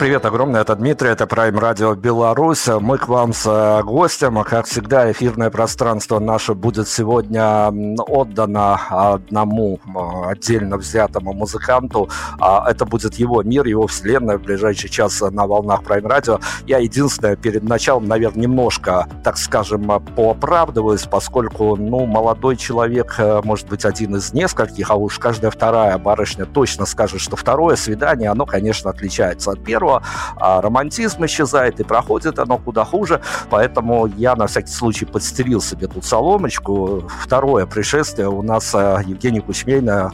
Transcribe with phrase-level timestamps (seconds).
[0.00, 2.68] Привет огромное, это Дмитрий, это Prime Radio Беларусь.
[2.68, 4.42] Мы к вам с э, гостем.
[4.44, 7.70] Как всегда, эфирное пространство наше будет сегодня
[8.08, 9.78] отдано одному
[10.30, 12.08] отдельно взятому музыканту.
[12.38, 16.40] А это будет его мир, его вселенная в ближайший час на волнах Prime Radio.
[16.66, 19.84] Я единственное, перед началом, наверное, немножко, так скажем,
[20.16, 25.98] пооправдываюсь, поскольку, ну, молодой человек, э, может быть, один из нескольких, а уж каждая вторая
[25.98, 30.02] барышня точно скажет, что второе свидание, оно, конечно, отличается от первого
[30.36, 35.86] а романтизм исчезает, и проходит оно куда хуже, поэтому я на всякий случай подстерил себе
[35.86, 37.08] тут соломочку.
[37.20, 39.40] Второе пришествие у нас э, Евгений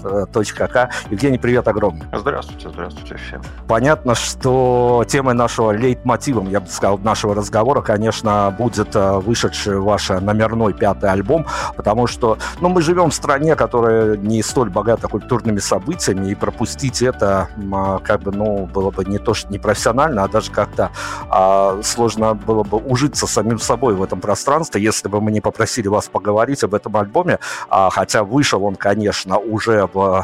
[0.07, 0.91] Кузьмейна, э, точка К.
[1.11, 2.07] Евгений, привет огромный.
[2.13, 3.43] Здравствуйте, здравствуйте всем.
[3.69, 10.09] Понятно, что темой нашего лейтмотивом, я бы сказал, нашего разговора, конечно, будет э, вышедший ваш
[10.09, 15.59] номерной пятый альбом, потому что, ну, мы живем в стране, которая не столь богата культурными
[15.59, 20.29] событиями, и пропустить это, а, как бы, ну, было бы не то, что непрофессионально, а
[20.29, 20.91] даже как-то
[21.29, 25.89] а, сложно было бы ужиться самим собой в этом пространстве, если бы мы не попросили
[25.89, 27.39] вас поговорить об этом альбоме,
[27.69, 30.23] а, хотя вышел он, конечно, уже в 我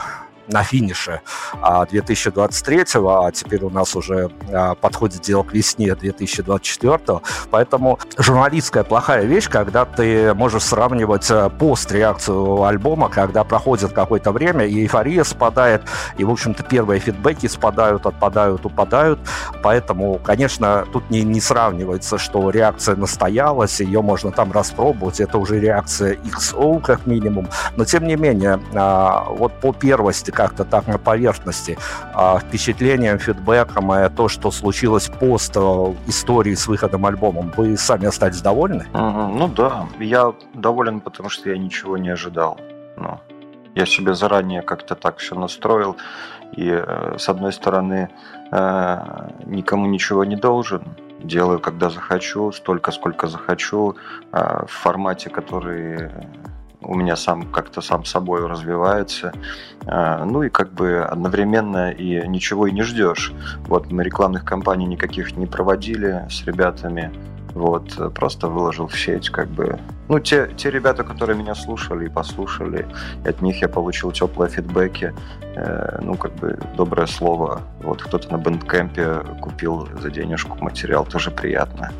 [0.49, 1.21] на финише
[1.91, 7.21] 2023, а теперь у нас уже а, подходит дело к весне 2024.
[7.50, 14.67] Поэтому журналистская плохая вещь, когда ты можешь сравнивать э, пост-реакцию альбома, когда проходит какое-то время,
[14.67, 15.83] и эйфория спадает,
[16.17, 19.21] и, в общем-то, первые фидбэки спадают, отпадают, упадают.
[19.62, 25.61] Поэтому, конечно, тут не, не сравнивается, что реакция настоялась, ее можно там распробовать, это уже
[25.61, 27.49] реакция XO как минимум.
[27.77, 31.79] Но, тем не менее, а, вот по первости как-то так на поверхности
[32.14, 38.06] а, впечатлением, фидбэком и то, что случилось пост э, истории с выходом альбомом, вы сами
[38.06, 38.87] остались довольны?
[38.93, 42.58] Ну да, я доволен, потому что я ничего не ожидал.
[42.96, 43.20] Ну,
[43.75, 45.96] я себе заранее как-то так все настроил,
[46.56, 48.08] и э, с одной стороны
[48.50, 50.82] э, никому ничего не должен,
[51.23, 53.96] делаю, когда захочу, столько, сколько захочу,
[54.32, 56.11] в формате, который
[56.84, 59.32] у меня сам как-то сам собой развивается.
[59.87, 63.32] А, ну и как бы одновременно и ничего и не ждешь.
[63.67, 67.12] Вот мы рекламных кампаний никаких не проводили с ребятами.
[67.55, 69.79] Вот, просто выложил в сеть, как бы.
[70.08, 72.87] Ну, те, те ребята, которые меня слушали и послушали,
[73.26, 75.12] от них я получил теплые фидбэки,
[75.55, 77.61] э, ну, как бы, доброе слово.
[77.82, 81.93] Вот кто-то на бендкемпе купил за денежку материал, тоже приятно.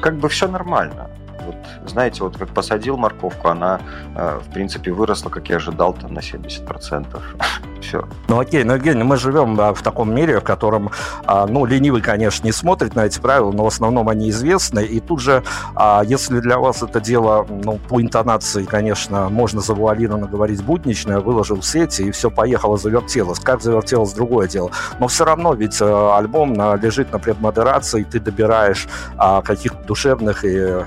[0.00, 1.10] Как бы все нормально.
[1.44, 1.56] Вот,
[1.86, 3.80] знаете, вот как посадил морковку, она,
[4.16, 7.06] э, в принципе, выросла, как я ожидал, там на 70%.
[7.80, 8.06] Все.
[8.28, 10.90] Ну окей, ну Евгений, мы живем в таком мире, в котором,
[11.24, 14.84] а, ну, ленивый, конечно, не смотрит на эти правила, но в основном они известны.
[14.84, 15.42] И тут же,
[15.74, 21.60] а, если для вас это дело, ну, по интонации, конечно, можно завуалированно говорить будничное, выложил
[21.60, 23.40] в сети, и все поехало, завертелось.
[23.40, 24.70] Как завертелось, другое дело.
[24.98, 30.84] Но все равно ведь э, альбом лежит на предмодерации, ты добираешь а, каких-то душевных и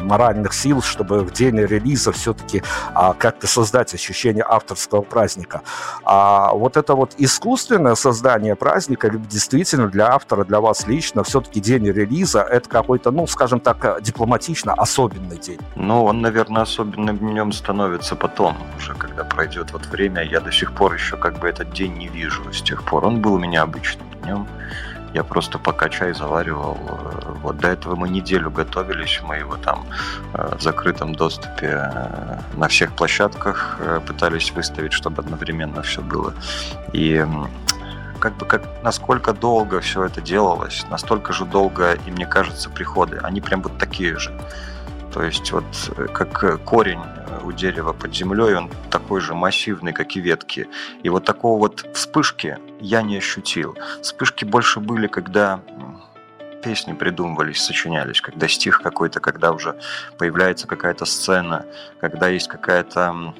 [0.00, 2.62] моральных сил, чтобы в день релиза все-таки
[2.94, 5.62] а, как-то создать ощущение авторского праздника.
[6.04, 11.86] А вот это вот искусственное создание праздника, действительно для автора, для вас лично, все-таки день
[11.86, 15.60] релиза, это какой-то, ну, скажем так, дипломатично особенный день.
[15.76, 20.22] Ну, он, наверное, особенным днем становится потом, уже когда пройдет вот время.
[20.22, 23.04] Я до сих пор еще как бы этот день не вижу с тех пор.
[23.06, 24.46] Он был у меня обычным днем.
[25.12, 26.78] Я просто пока чай заваривал.
[26.88, 29.86] Э, вот до этого мы неделю готовились, мы его там
[30.34, 36.32] э, в закрытом доступе э, на всех площадках пытались выставить, чтобы одновременно все было.
[36.92, 37.24] И
[38.20, 43.18] как бы как насколько долго все это делалось, настолько же долго, и мне кажется, приходы,
[43.22, 44.32] они прям вот такие же.
[45.12, 45.64] То есть вот
[46.12, 47.00] как корень
[47.42, 50.68] у дерева под землей, он такой же массивный, как и ветки.
[51.02, 53.76] И вот такого вот вспышки я не ощутил.
[54.02, 55.60] Вспышки больше были, когда
[56.62, 59.78] песни придумывались, сочинялись, когда стих какой-то, когда уже
[60.18, 61.66] появляется какая-то сцена,
[62.00, 63.34] когда есть какая-то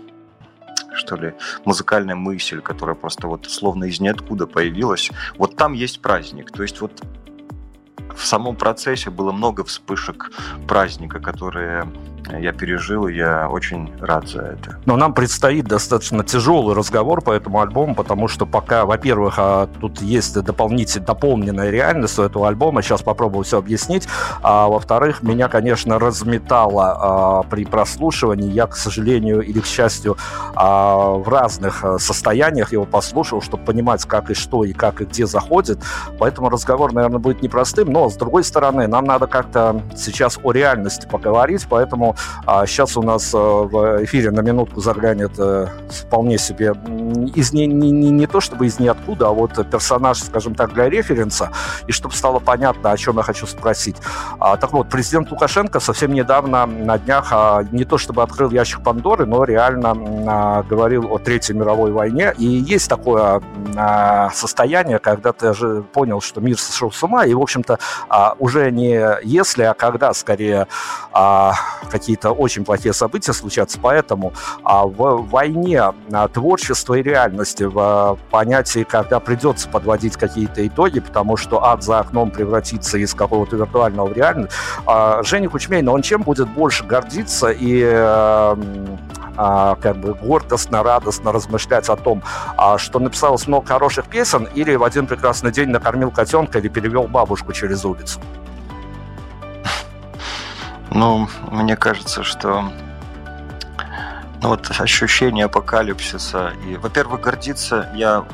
[0.93, 1.35] что ли,
[1.65, 5.11] музыкальная мысль, которая просто вот словно из ниоткуда появилась.
[5.37, 6.51] Вот там есть праздник.
[6.51, 7.01] То есть вот
[8.17, 10.31] в самом процессе было много вспышек
[10.67, 11.87] праздника, которые
[12.39, 14.77] я пережил, и я очень рад за это.
[14.87, 20.01] Но нам предстоит достаточно тяжелый разговор по этому альбому, потому что пока, во-первых, а, тут
[20.01, 24.07] есть дополнительная, дополненная реальность у этого альбома, сейчас попробую все объяснить,
[24.43, 30.17] а во-вторых, меня, конечно, разметало а, при прослушивании, я, к сожалению или к счастью,
[30.55, 35.05] а, в разных а, состояниях его послушал, чтобы понимать, как и что, и как и
[35.05, 35.79] где заходит,
[36.19, 41.07] поэтому разговор, наверное, будет непростым, но, с другой стороны, нам надо как-то сейчас о реальности
[41.07, 42.17] поговорить, поэтому
[42.47, 46.75] а сейчас у нас э, в эфире на минутку заглянет э, вполне себе
[47.35, 50.89] из не, не, не, не то чтобы из ниоткуда, а вот персонаж, скажем так, для
[50.89, 51.51] референса,
[51.87, 53.97] и чтобы стало понятно, о чем я хочу спросить.
[54.39, 58.83] А, так вот, президент Лукашенко совсем недавно на днях а, не то чтобы открыл ящик
[58.83, 62.33] Пандоры, но реально а, говорил о Третьей мировой войне.
[62.39, 63.43] И есть такое
[63.77, 67.79] а, состояние, когда ты же понял, что мир сошел с ума, и, в общем-то,
[68.09, 70.67] а, уже не если, а когда, скорее,
[71.13, 71.55] а,
[71.91, 73.79] какие какие-то очень плохие события случаться.
[73.81, 74.33] Поэтому
[74.65, 80.99] а, в войне а, творчества и реальности, в а, понятии, когда придется подводить какие-то итоги,
[80.99, 84.49] потому что ад за окном превратится из какого-то виртуального в реальный,
[84.87, 88.59] а, Женя Кучмейна, он чем будет больше гордиться и а,
[89.37, 92.23] а, как бы гордостно, радостно размышлять о том,
[92.57, 97.05] а, что написалось много хороших песен, или в один прекрасный день накормил котенка или перевел
[97.05, 98.21] бабушку через улицу?
[100.93, 102.73] Ну, мне кажется, что
[104.43, 106.53] ну, вот ощущение апокалипсиса.
[106.67, 108.25] И, во-первых, гордиться я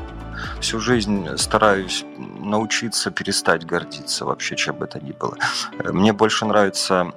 [0.60, 5.36] всю жизнь стараюсь научиться перестать гордиться вообще, чем бы то ни было.
[5.84, 7.12] Мне больше нравится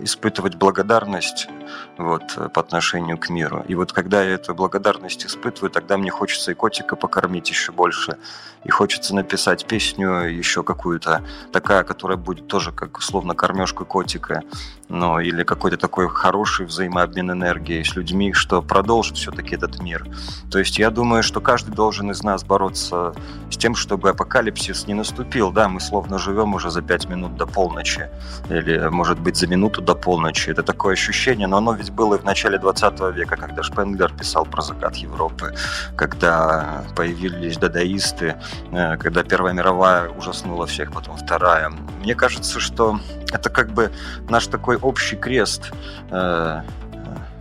[0.00, 1.48] испытывать благодарность
[1.96, 3.64] вот, по отношению к миру.
[3.68, 8.16] И вот когда я эту благодарность испытываю, тогда мне хочется и котика покормить еще больше,
[8.64, 14.42] и хочется написать песню еще какую-то, такая, которая будет тоже как условно кормежка котика,
[14.88, 20.06] ну, или какой-то такой хороший взаимообмен энергией с людьми, что продолжит все-таки этот мир.
[20.50, 23.14] То есть я думаю, что каждый должен из нас бороться
[23.50, 25.52] с тем, чтобы апокалипсис не наступил.
[25.52, 28.08] Да, мы словно живем уже за пять минут до полночи,
[28.48, 30.50] или, может быть, за минуту до полночи.
[30.50, 34.44] Это такое ощущение, но оно ведь было и в начале 20 века, когда Шпенглер писал
[34.44, 35.54] про закат Европы,
[35.96, 38.34] когда появились дадаисты,
[38.72, 41.70] э, когда Первая мировая ужаснула всех, потом Вторая.
[42.02, 43.00] Мне кажется, что
[43.32, 43.90] это как бы
[44.28, 45.72] наш такой общий крест
[46.10, 46.62] э,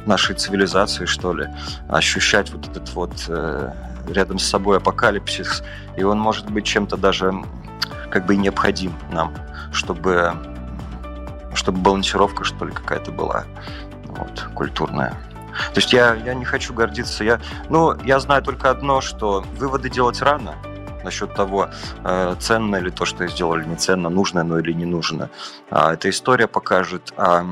[0.06, 1.50] нашей цивилизации, что ли,
[1.90, 3.74] ощущать вот этот вот э,
[4.08, 5.64] рядом с собой апокалипсис,
[5.98, 7.34] и он может быть чем-то даже
[8.10, 9.34] как бы необходим нам,
[9.74, 10.34] чтобы
[11.54, 13.46] чтобы балансировка, что ли, какая-то была
[14.06, 15.12] вот, культурная.
[15.74, 17.24] То есть я, я не хочу гордиться.
[17.24, 17.40] Я,
[17.70, 20.56] ну, я знаю только одно, что выводы делать рано
[21.04, 21.70] насчет того,
[22.04, 25.30] э, ценно ли то, что я сделал, или не ценно, нужно оно или не нужно.
[25.72, 27.14] А эта история покажет.
[27.18, 27.46] А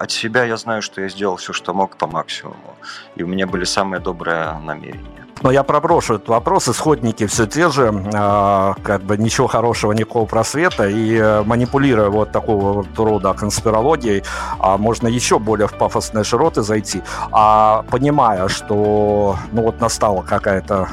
[0.00, 2.76] от себя я знаю, что я сделал все, что мог по максимуму.
[3.16, 5.21] И у меня были самые добрые намерения.
[5.42, 6.68] Но я проброшу этот вопрос.
[6.68, 10.88] Исходники все те же, э, как бы ничего хорошего, никакого просвета.
[10.88, 17.02] И э, манипулируя вот такого рода конспирологией, э, можно еще более в пафосные широты зайти.
[17.32, 20.88] А понимая, что ну вот настала какая-то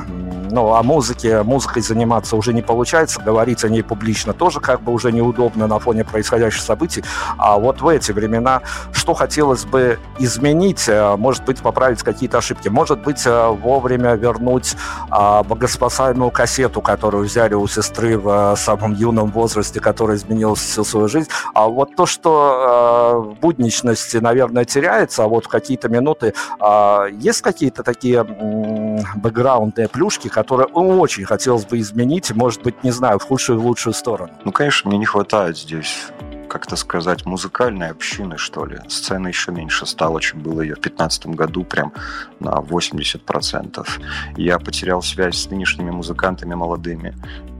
[0.52, 4.92] ну, о музыке, музыкой заниматься уже не получается, говорить о ней публично тоже как бы
[4.92, 7.04] уже неудобно на фоне происходящих событий.
[7.38, 8.62] А вот в эти времена
[8.94, 14.39] что хотелось бы изменить, э, может быть, поправить какие-то ошибки, может быть, э, вовремя вернуть
[14.40, 14.76] вернуть
[15.10, 20.84] а, богоспасаемую кассету, которую взяли у сестры в а, самом юном возрасте, которая изменила всю
[20.84, 21.28] свою жизнь.
[21.54, 27.06] А вот то, что а, в будничности, наверное, теряется, а вот в какие-то минуты а,
[27.06, 28.24] есть какие-то такие
[29.16, 33.66] бэкграундные плюшки, которые очень хотелось бы изменить, может быть, не знаю, в худшую и в
[33.66, 34.32] лучшую сторону.
[34.46, 36.08] Ну, конечно, мне не хватает здесь
[36.50, 38.80] как-то сказать, музыкальной общины, что ли.
[38.90, 41.94] Сцена еще меньше стала, чем было ее в 2015 году, прям
[42.40, 43.88] на 80%.
[44.36, 47.16] Я потерял связь с нынешними музыкантами молодыми.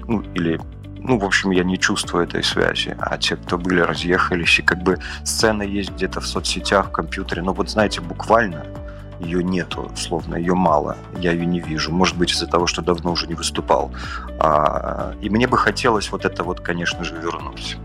[0.08, 0.60] Ну, или
[1.02, 2.96] ну, в общем, я не чувствую этой связи.
[3.00, 4.60] А те, кто были, разъехались.
[4.60, 7.42] И как бы сцена есть где-то в соцсетях, в компьютере.
[7.42, 8.66] Но вот знаете, буквально
[9.20, 11.92] ее нету, словно ее мало, я ее не вижу.
[11.92, 13.92] Может быть, из-за того, что давно уже не выступал.
[14.40, 17.78] А, и мне бы хотелось вот это вот, конечно же, вернуть.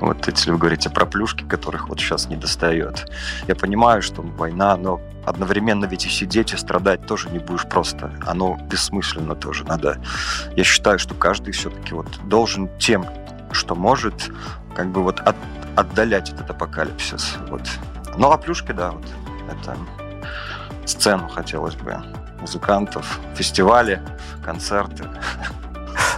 [0.00, 3.10] Вот если вы говорите про плюшки, которых вот сейчас не достает.
[3.48, 8.12] Я понимаю, что война, но одновременно ведь и сидеть, и страдать тоже не будешь просто.
[8.26, 9.64] Оно бессмысленно тоже.
[9.64, 10.00] Надо...
[10.56, 13.06] Я считаю, что каждый все-таки вот должен тем,
[13.52, 14.30] что может,
[14.74, 15.36] как бы вот от,
[15.76, 17.36] отдалять этот апокалипсис.
[17.48, 17.62] Вот.
[18.16, 19.06] Ну а плюшки, да, вот
[19.50, 19.76] это
[20.86, 21.96] сцену хотелось бы
[22.40, 24.02] музыкантов, фестивали,
[24.44, 25.04] концерты.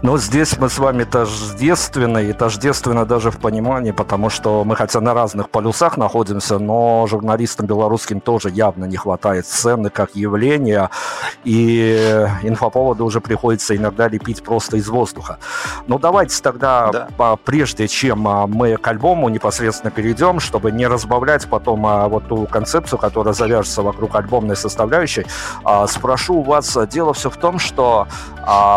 [0.02, 5.00] Но здесь мы с вами тождественны, и тождественно даже в понимании, потому что мы хотя
[5.00, 10.90] на разных полюсах находимся, но журналистам белорусским тоже явно не хватает сцены как явления,
[11.45, 15.38] и инфоповоды уже приходится иногда лепить просто из воздуха.
[15.87, 17.37] Но давайте тогда, да.
[17.45, 22.47] прежде чем а, мы к альбому непосредственно перейдем, чтобы не разбавлять потом а, вот ту
[22.47, 25.26] концепцию, которая завяжется вокруг альбомной составляющей,
[25.64, 28.06] а, спрошу у вас, дело все в том, что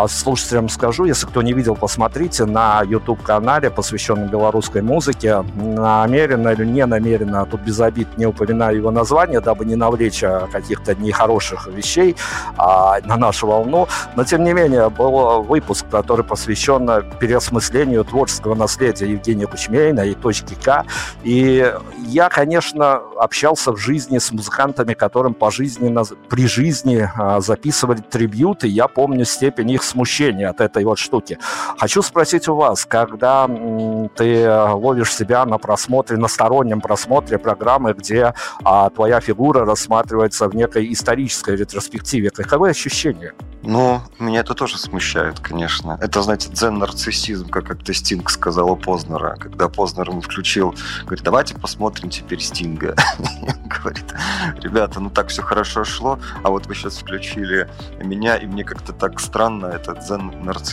[0.08, 5.44] слушателям скажу, если кто не видел, посмотрите на YouTube-канале, посвященном белорусской музыке.
[5.56, 10.48] Намеренно или не намеренно, тут без обид не упоминаю его название, дабы не навлечь а,
[10.52, 12.16] каких-то нехороших вещей
[12.58, 13.88] а, на нашу волну.
[14.16, 20.56] Но, тем не менее, был выпуск, который посвящен переосмыслению творческого наследия Евгения Кучмейна и точки
[20.56, 20.86] К.
[21.24, 21.72] И
[22.08, 28.68] я, конечно, общался в жизни с музыкантами, которым пожизненно, при жизни а, записывали трибьюты.
[28.68, 31.38] Я помню степень их смущения от этой вот штуки.
[31.78, 33.48] Хочу спросить у вас, когда
[34.16, 38.34] ты ловишь себя на просмотре, на стороннем просмотре программы, где
[38.64, 43.34] а, твоя фигура рассматривается в некой исторической ретроспективе, каковы ощущения?
[43.62, 45.98] Ну, меня это тоже смущает, конечно.
[46.02, 49.36] Это, знаете, дзен-нарциссизм, как как-то Стинг сказал у Познера.
[49.38, 52.96] Когда Познер ему включил, говорит, давайте посмотрим теперь Стинга.
[53.66, 54.14] Говорит,
[54.62, 57.70] ребята, ну так все хорошо шло, а вот вы сейчас включили
[58.04, 60.69] меня, и мне как-то так странно, это дзен-нарциссизм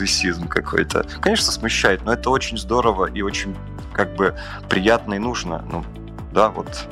[0.48, 1.06] какой-то.
[1.20, 3.56] Конечно, смущает, но это очень здорово и очень
[3.92, 4.36] как бы
[4.68, 5.64] приятно и нужно.
[5.70, 5.84] Ну,
[6.32, 6.86] да, вот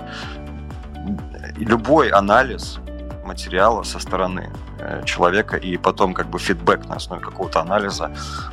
[1.56, 2.78] любой анализ
[3.24, 4.50] материала со стороны
[4.86, 8.10] Э, человека и потом как бы фидбэк на основе какого-то анализа.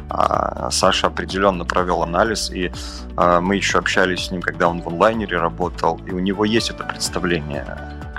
[0.09, 2.71] А, Саша определенно провел анализ, и
[3.17, 6.69] а, мы еще общались с ним, когда он в онлайнере работал, и у него есть
[6.69, 7.65] это представление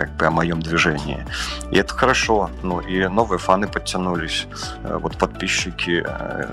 [0.02, 1.24] как бы о моем движении.
[1.70, 2.50] И это хорошо.
[2.62, 4.48] Ну и новые фаны подтянулись,
[4.82, 6.52] э, вот подписчики э,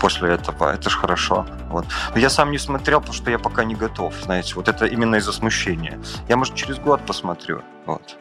[0.00, 0.72] после этого.
[0.72, 1.46] Это же хорошо.
[1.68, 1.86] Вот.
[2.14, 4.54] Но я сам не смотрел, потому что я пока не готов, знаете.
[4.56, 6.00] Вот это именно из-за смущения.
[6.28, 7.62] Я, может, через год посмотрю.
[7.86, 8.19] Вот.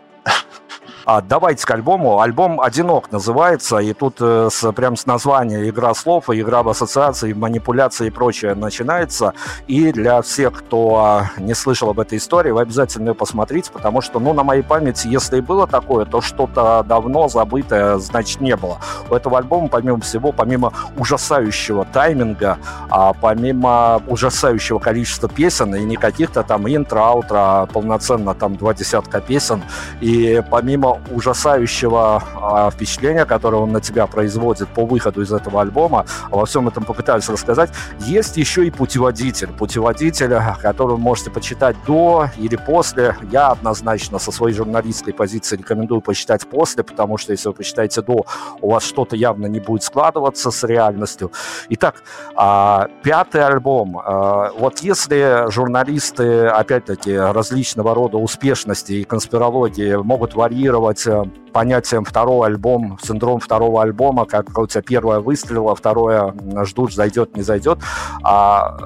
[1.12, 2.20] А, давайте к альбому.
[2.20, 6.70] Альбом «Одинок» называется, и тут э, с, прям с названия игра слов, и игра в
[6.70, 9.34] ассоциации, манипуляции и прочее начинается.
[9.66, 14.02] И для всех, кто а, не слышал об этой истории, вы обязательно ее посмотрите, потому
[14.02, 18.56] что, ну, на моей памяти, если и было такое, то что-то давно забытое, значит, не
[18.56, 18.78] было.
[19.10, 22.60] У этого альбома, помимо всего, помимо ужасающего тайминга,
[22.92, 28.76] а помимо ужасающего количества песен, и не каких-то там интро, аутро, а полноценно там два
[28.76, 29.64] десятка песен,
[30.02, 36.06] и помимо ужасающего а, впечатления, которое он на тебя производит по выходу из этого альбома,
[36.30, 39.50] во всем этом попытаюсь рассказать, есть еще и путеводитель.
[39.50, 43.16] Путеводитель, который вы можете почитать до или после.
[43.32, 48.26] Я однозначно со своей журналистской позиции рекомендую почитать после, потому что если вы почитаете до,
[48.62, 51.32] у вас что-то явно не будет складываться с реальностью.
[51.70, 52.04] Итак,
[52.36, 54.00] а, пятый альбом.
[54.04, 62.04] А, вот если журналисты, опять-таки, различного рода успешности и конспирологии могут варьировать оперировать э, понятием
[62.04, 66.34] второй альбом, синдром второго альбома, как у тебя первое выстрелило, второе
[66.66, 67.80] ждут, зайдет, не зайдет.
[68.24, 68.78] А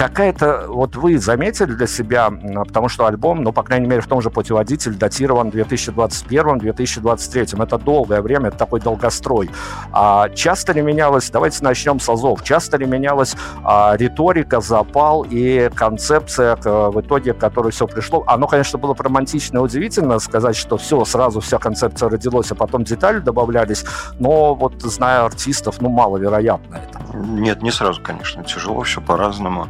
[0.00, 2.32] какая-то, вот вы заметили для себя,
[2.66, 7.62] потому что альбом, ну, по крайней мере, в том же путеводитель датирован 2021-2023.
[7.62, 9.50] Это долгое время, это такой долгострой.
[9.92, 15.68] А часто ли менялась, давайте начнем с азов, часто ли менялась а, риторика, запал и
[15.74, 18.24] концепция, к, в итоге, к которой все пришло?
[18.26, 22.84] Оно, конечно, было романтично и удивительно сказать, что все, сразу вся концепция родилась, а потом
[22.84, 23.84] детали добавлялись,
[24.18, 27.00] но вот, зная артистов, ну, маловероятно это.
[27.14, 29.66] Нет, не сразу, конечно, тяжело, все по-разному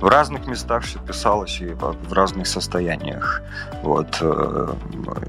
[0.00, 3.42] в разных местах все писалось и в разных состояниях.
[3.82, 4.18] Вот.
[4.20, 4.74] Э,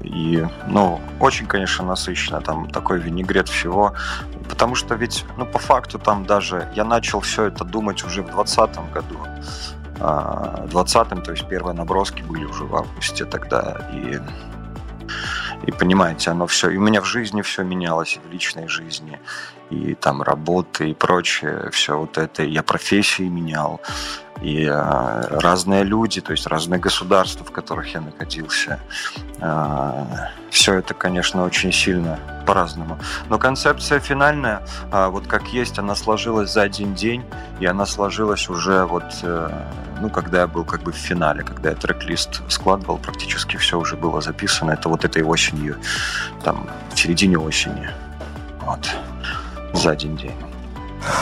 [0.02, 2.40] и, ну, очень, конечно, насыщенно.
[2.40, 3.94] Там такой винегрет всего.
[4.48, 8.26] Потому что ведь, ну, по факту там даже я начал все это думать уже в
[8.26, 9.18] 2020 году.
[10.00, 13.88] А, в 20 то есть первые наброски были уже в августе тогда.
[13.92, 14.20] И
[15.66, 19.20] и понимаете, оно все, и у меня в жизни все менялось, и в личной жизни,
[19.70, 23.80] и там работы и прочее, все вот это, я профессии менял,
[24.42, 28.78] и э, разные люди, то есть разные государства, в которых я находился.
[29.40, 30.04] Э,
[30.50, 32.98] все это, конечно, очень сильно по-разному.
[33.28, 37.24] Но концепция финальная, э, вот как есть, она сложилась за один день,
[37.58, 39.50] и она сложилась уже вот, э,
[40.00, 43.96] ну, когда я был как бы в финале, когда я трек-лист складывал, практически все уже
[43.96, 44.70] было записано.
[44.70, 45.76] Это вот этой осенью,
[46.44, 47.90] там, в середине осени.
[48.60, 48.88] Вот.
[49.72, 50.36] За один день.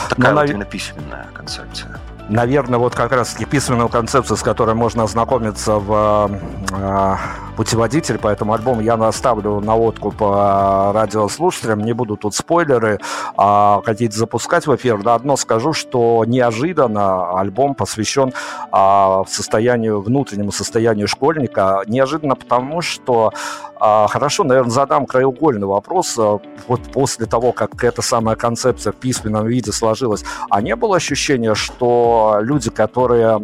[0.09, 1.99] Такая Но, вот именно письменная концепция
[2.29, 6.31] наверное, вот как раз-таки письменную концепцию, с которой можно ознакомиться в
[6.71, 7.15] э,
[7.57, 11.79] путеводитель по этому альбому, я наставлю на откуп радиослушателям.
[11.79, 12.99] Не буду тут спойлеры
[13.37, 14.99] э, какие-то запускать в эфир.
[15.03, 18.31] Но одно скажу, что неожиданно альбом посвящен
[18.71, 21.81] э, состоянию, внутреннему состоянию школьника.
[21.87, 23.31] Неожиданно потому, что
[23.79, 26.17] а, хорошо, наверное, задам краеугольный вопрос.
[26.17, 30.95] А, вот после того, как эта самая концепция в письменном виде сложилась, а не было
[30.95, 33.39] ощущения, что люди, которые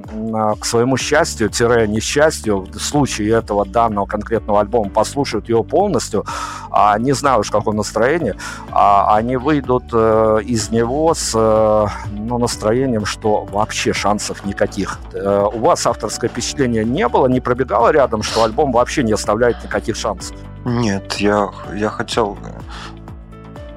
[0.59, 6.25] к своему счастью, тире несчастью, в случае этого данного конкретного альбома послушают его полностью,
[6.71, 8.35] а не знаю уж в каком настроении,
[8.71, 14.99] они выйдут э, из него с э, ну, настроением, что вообще шансов никаких.
[15.13, 19.63] Э, у вас авторское впечатление не было, не пробегало рядом, что альбом вообще не оставляет
[19.63, 20.35] никаких шансов?
[20.65, 22.37] Нет, я, я хотел...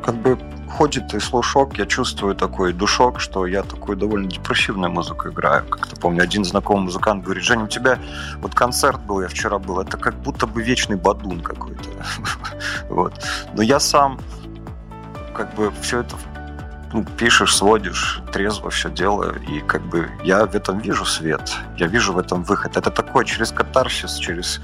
[0.05, 0.39] Как бы
[0.77, 5.65] ходит и слушок, я чувствую такой душок, что я такую довольно депрессивную музыку играю.
[5.65, 7.99] Как-то помню, один знакомый музыкант говорит, Женя, у тебя
[8.43, 11.89] вот концерт был, я вчера был, это как будто бы вечный бадун какой-то.
[12.91, 13.15] вот.
[13.55, 14.19] Но я сам
[15.35, 16.17] как бы все это
[16.93, 21.87] ну, пишешь, сводишь, трезво все делаю, и как бы я в этом вижу свет, я
[21.87, 22.77] вижу в этом выход.
[22.77, 24.61] Это такое через катарсис, через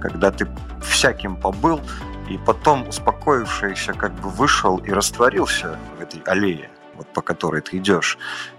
[0.00, 0.48] когда ты
[0.82, 1.80] всяким побыл,
[2.32, 7.76] и потом успокоившийся как бы вышел и растворился в этой аллее, вот по которой ты
[7.76, 8.18] идешь.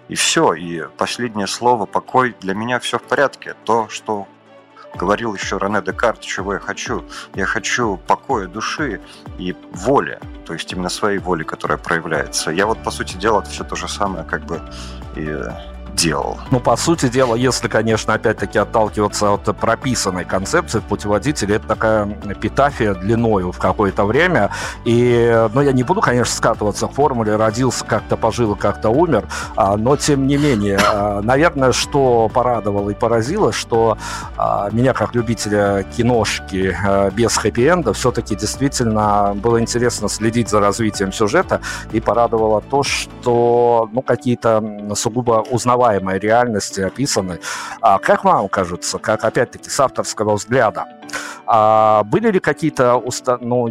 [0.09, 3.55] И все, и последнее слово, покой, для меня все в порядке.
[3.65, 4.27] То, что
[4.93, 7.03] говорил еще Рене Декарт, чего я хочу.
[7.33, 9.01] Я хочу покоя души
[9.39, 12.51] и воли, то есть именно своей воли, которая проявляется.
[12.51, 14.61] Я вот, по сути дела, все то же самое как бы
[15.15, 15.25] и
[16.03, 16.37] делал.
[16.51, 22.05] Ну, по сути дела, если, конечно, опять-таки отталкиваться от прописанной концепции в путеводителе, это такая
[22.25, 24.49] эпитафия длиною в какое-то время.
[24.83, 29.23] И, ну, я не буду, конечно, скатываться к формуле «родился, как-то пожил, как-то умер»,
[29.55, 33.97] а, но, тем не менее, а, наверное, что порадовало и поразило, что
[34.35, 36.75] а, меня, как любителя киношки
[37.13, 41.61] без хэппи-энда, все-таки действительно было интересно следить за развитием сюжета,
[41.93, 44.61] и порадовало то, что, ну, какие-то
[44.95, 47.39] сугубо узнаваемые узнаваемой реальности описаны.
[47.81, 50.85] А как вам кажется, как опять-таки с авторского взгляда,
[51.45, 53.37] а были ли какие-то, уста...
[53.41, 53.69] ну,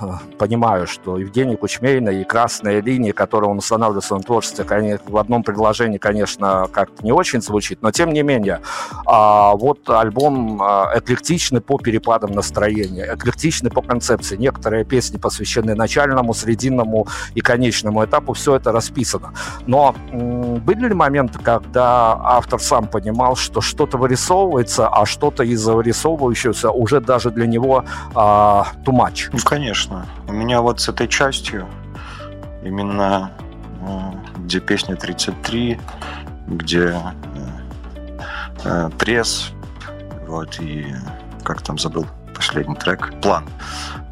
[0.38, 4.64] понимаю, что Евгений Кучмейна и красные линии, которые он устанавливает в своем творчестве,
[5.06, 8.60] в одном предложении, конечно, как-то не очень звучит, но тем не менее,
[9.06, 14.36] а, вот альбом а, эклектичный по перепадам настроения, эклектичный по концепции.
[14.36, 19.32] Некоторые песни посвящены начальному, срединному и конечному этапу, все это расписано.
[19.66, 26.70] Но были ли моменты, когда автор сам понимал, что что-то вырисовывается, а что-то из вырисовывающегося
[26.70, 29.30] уже даже для него а, too much.
[29.32, 30.06] Ну, конечно.
[30.26, 31.66] У меня вот с этой частью,
[32.64, 33.30] именно
[33.80, 35.80] ну, где песня 33,
[36.48, 36.98] где э,
[38.64, 39.50] э, пресс,
[40.26, 40.92] вот, и
[41.44, 43.44] как там забыл последний трек, план,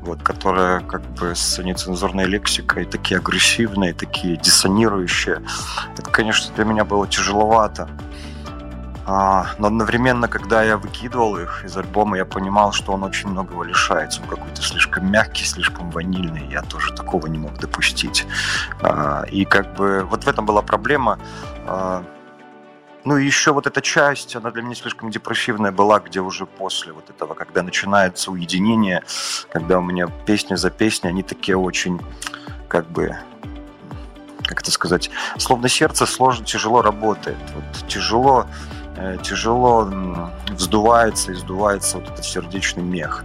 [0.02, 5.42] вот, которая как бы с нецензурной лексикой, такие агрессивные, такие диссонирующие.
[5.96, 7.88] Это, конечно, для меня было тяжеловато.
[9.04, 13.64] А, но одновременно, когда я выкидывал их из альбома, я понимал, что он очень многого
[13.64, 14.22] лишается.
[14.22, 16.46] Он какой-то слишком мягкий, слишком ванильный.
[16.48, 18.26] Я тоже такого не мог допустить.
[18.80, 21.18] А, и как бы вот в этом была проблема.
[21.66, 22.04] А,
[23.04, 26.92] ну и еще вот эта часть, она для меня слишком депрессивная была, где уже после
[26.92, 29.02] вот этого, когда начинается уединение,
[29.50, 32.00] когда у меня песня за песней, они такие очень,
[32.68, 33.16] как бы,
[34.44, 37.38] как это сказать, словно сердце сложно, тяжело работает.
[37.54, 38.46] Вот тяжело
[38.96, 39.88] Э, тяжело
[40.50, 43.24] вздувается и сдувается вот этот сердечный мех.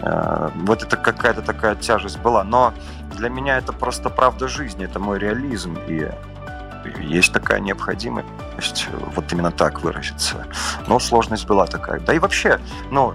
[0.00, 2.44] Э, вот это какая-то такая тяжесть была.
[2.44, 2.74] Но
[3.16, 5.78] для меня это просто правда жизни, это мой реализм.
[5.88, 6.10] И
[7.00, 10.46] есть такая необходимость вот именно так выразиться.
[10.86, 12.00] Но сложность была такая.
[12.00, 13.14] Да и вообще, ну,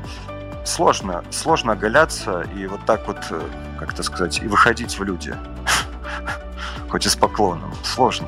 [0.65, 3.41] сложно, сложно оголяться и вот так вот, э,
[3.79, 5.35] как это сказать, и выходить в люди.
[6.89, 7.73] Хоть и с поклоном.
[7.83, 8.27] Сложно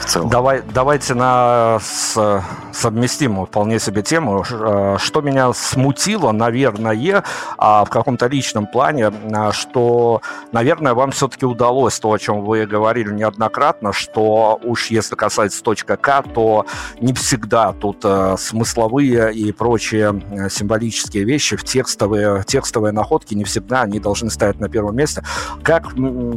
[0.00, 0.30] в целом.
[0.30, 4.44] Давай, давайте на с, совместимую вполне себе тему.
[4.50, 7.22] Э, что меня смутило, наверное,
[7.58, 12.66] а, в каком-то личном плане, а, что, наверное, вам все-таки удалось то, о чем вы
[12.66, 16.66] говорили неоднократно, что уж если касается точка К, то
[17.00, 23.44] не всегда тут э, смысловые и прочие э, символические вещи в текстовые, текстовые находки не
[23.44, 25.22] всегда они должны стоять на первом месте.
[25.62, 25.88] Как,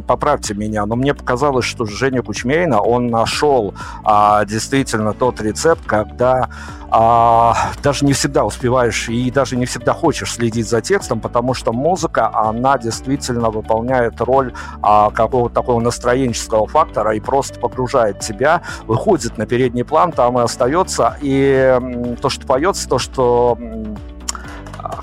[0.06, 5.84] поправьте меня, но мне показалось, что Женя Кучмейна, он он нашел а, действительно тот рецепт,
[5.86, 6.48] когда
[6.90, 11.72] а, даже не всегда успеваешь и даже не всегда хочешь следить за текстом, потому что
[11.72, 19.38] музыка, она действительно выполняет роль а, какого-то такого настроенческого фактора и просто погружает тебя, выходит
[19.38, 23.58] на передний план, там и остается, и то, что поется, то, что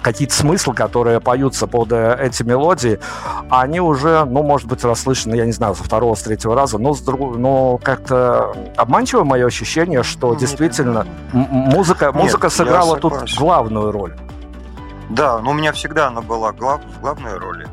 [0.01, 2.99] какие-то смыслы, которые поются под э, эти мелодии,
[3.49, 6.93] они уже, ну, может быть, расслышаны, я не знаю, со второго, с третьего раза, но,
[6.93, 7.37] с друг...
[7.37, 14.15] но как-то обманчиво мое ощущение, что Нет, действительно музыка, музыка Нет, сыграла тут главную роль.
[15.09, 17.67] Да, но у меня всегда она была глав, в главной роли.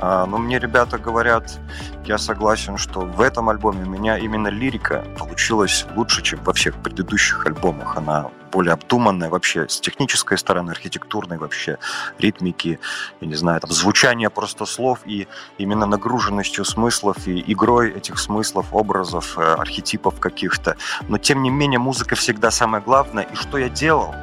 [0.00, 1.58] А, но мне ребята говорят,
[2.04, 6.74] я согласен, что в этом альбоме у меня именно лирика получилась лучше, чем во всех
[6.76, 7.96] предыдущих альбомах.
[7.96, 11.76] Она более обдуманная вообще с технической стороны, архитектурной вообще,
[12.18, 12.80] ритмики,
[13.20, 18.66] я не знаю, там, звучание просто слов и именно нагруженностью смыслов и игрой этих смыслов,
[18.72, 20.76] образов, э, архетипов каких-то.
[21.08, 23.24] Но тем не менее музыка всегда самое главное.
[23.24, 24.14] И что я делал?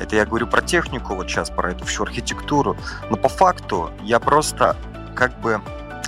[0.00, 2.76] Это я говорю про технику вот сейчас, про эту всю архитектуру.
[3.10, 4.76] Но по факту я просто
[5.14, 5.62] как бы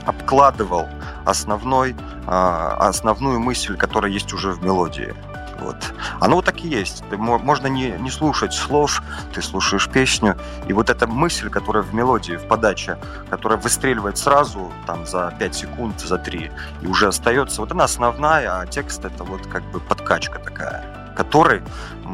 [0.06, 0.88] обкладывал
[1.24, 1.94] основной,
[2.26, 5.14] а, основную мысль, которая есть уже в мелодии.
[5.60, 5.76] Вот.
[6.20, 7.04] Оно вот так и есть.
[7.10, 10.36] Ты, можно не, не слушать слов, ты слушаешь песню,
[10.66, 12.98] и вот эта мысль, которая в мелодии, в подаче,
[13.30, 16.50] которая выстреливает сразу, там, за 5 секунд, за 3,
[16.82, 21.62] и уже остается, вот она основная, а текст это вот как бы подкачка такая которой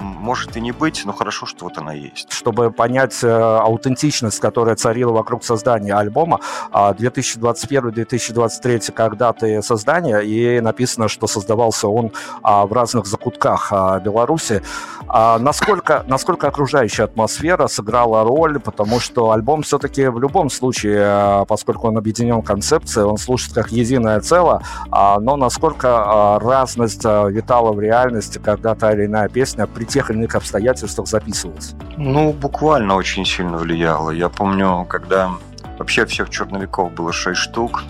[0.01, 2.33] может и не быть, но хорошо, что вот она есть.
[2.33, 6.41] Чтобы понять э, аутентичность, которая царила вокруг создания альбома,
[6.73, 14.63] 2021-2023 когда ты создание, и написано, что создавался он а, в разных закутках а, Беларуси.
[15.09, 21.45] А насколько, насколько окружающая атмосфера сыграла роль, потому что альбом все-таки в любом случае, э,
[21.47, 24.61] поскольку он объединен концепцией, он слушает как единое целое,
[24.91, 30.19] но насколько разность э, витала в реальности, когда та или иная песня при тех или
[30.19, 31.75] иных обстоятельствах записывалась?
[31.97, 34.11] Ну, буквально очень сильно влияло.
[34.11, 35.33] Я помню, когда
[35.79, 37.85] вообще всех черновиков было шесть штук,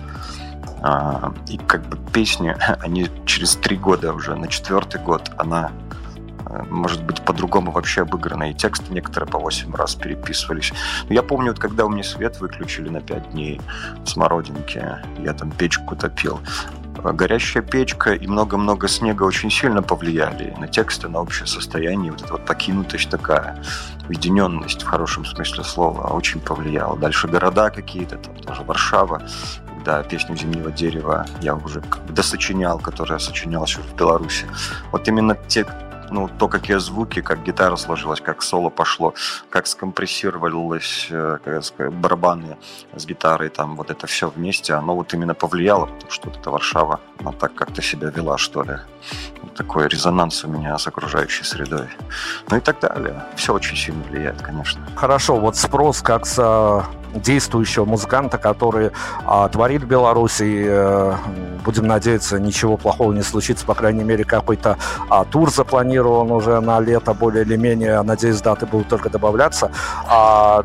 [0.81, 5.71] а, и как бы песни, они через три года уже, на четвертый год, она
[6.69, 10.73] может быть, по-другому вообще обыграна, и тексты некоторые по 8 раз переписывались.
[11.07, 13.61] Но я помню, вот когда у меня свет выключили на 5 дней
[14.03, 16.39] в Смородинке, я там печку топил,
[17.03, 22.11] горящая печка и много-много снега очень сильно повлияли на тексты, на общее состояние.
[22.11, 23.63] Вот эта вот покинутость такая,
[24.07, 26.97] уединенность в хорошем смысле слова очень повлияла.
[26.97, 29.21] Дальше города какие-то, там тоже Варшава,
[29.75, 34.45] когда песню «Зимнего дерева» я уже как бы досочинял, которая сочинялась в Беларуси.
[34.91, 35.65] Вот именно те
[36.11, 39.13] ну, то, какие звуки, как гитара сложилась, как соло пошло,
[39.49, 42.57] как скомпрессировалось э, как сказать, барабаны
[42.95, 46.99] с гитарой, там вот это все вместе, оно вот именно повлияло, что вот эта Варшава,
[47.19, 48.77] она так как-то себя вела, что ли.
[49.55, 51.87] Такой резонанс у меня с окружающей средой.
[52.49, 53.23] Ну и так далее.
[53.35, 54.81] Все очень сильно влияет, конечно.
[54.95, 58.91] Хорошо, вот спрос как с действующего музыканта, который
[59.25, 60.65] а, творит в Беларуси.
[60.67, 61.17] А,
[61.63, 63.65] будем надеяться, ничего плохого не случится.
[63.65, 64.77] По крайней мере, какой-то
[65.09, 68.01] а, тур запланирован уже на лето, более или менее.
[68.01, 69.71] Надеюсь, даты будут только добавляться.
[70.07, 70.63] А,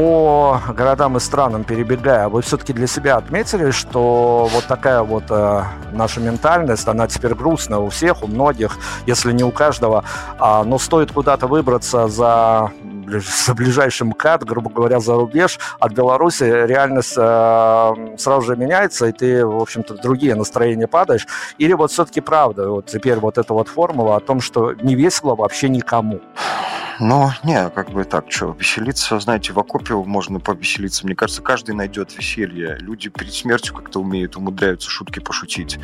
[0.00, 5.62] по городам и странам перебегая, вы все-таки для себя отметили, что вот такая вот э,
[5.92, 10.04] наша ментальность, она теперь грустная у всех, у многих, если не у каждого,
[10.40, 12.72] э, но стоит куда-то выбраться за
[13.46, 19.12] за ближайшим КАТ, грубо говоря, за рубеж, от Беларуси реальность э, сразу же меняется, и
[19.12, 21.26] ты, в общем-то, в другие настроения падаешь.
[21.58, 25.34] Или вот все-таки правда, вот теперь вот эта вот формула о том, что не весело
[25.34, 26.20] вообще никому.
[27.00, 31.06] Ну, не, как бы так, что, веселиться, знаете, в окопе можно повеселиться.
[31.06, 32.76] Мне кажется, каждый найдет веселье.
[32.78, 35.78] Люди перед смертью как-то умеют, умудряются шутки пошутить.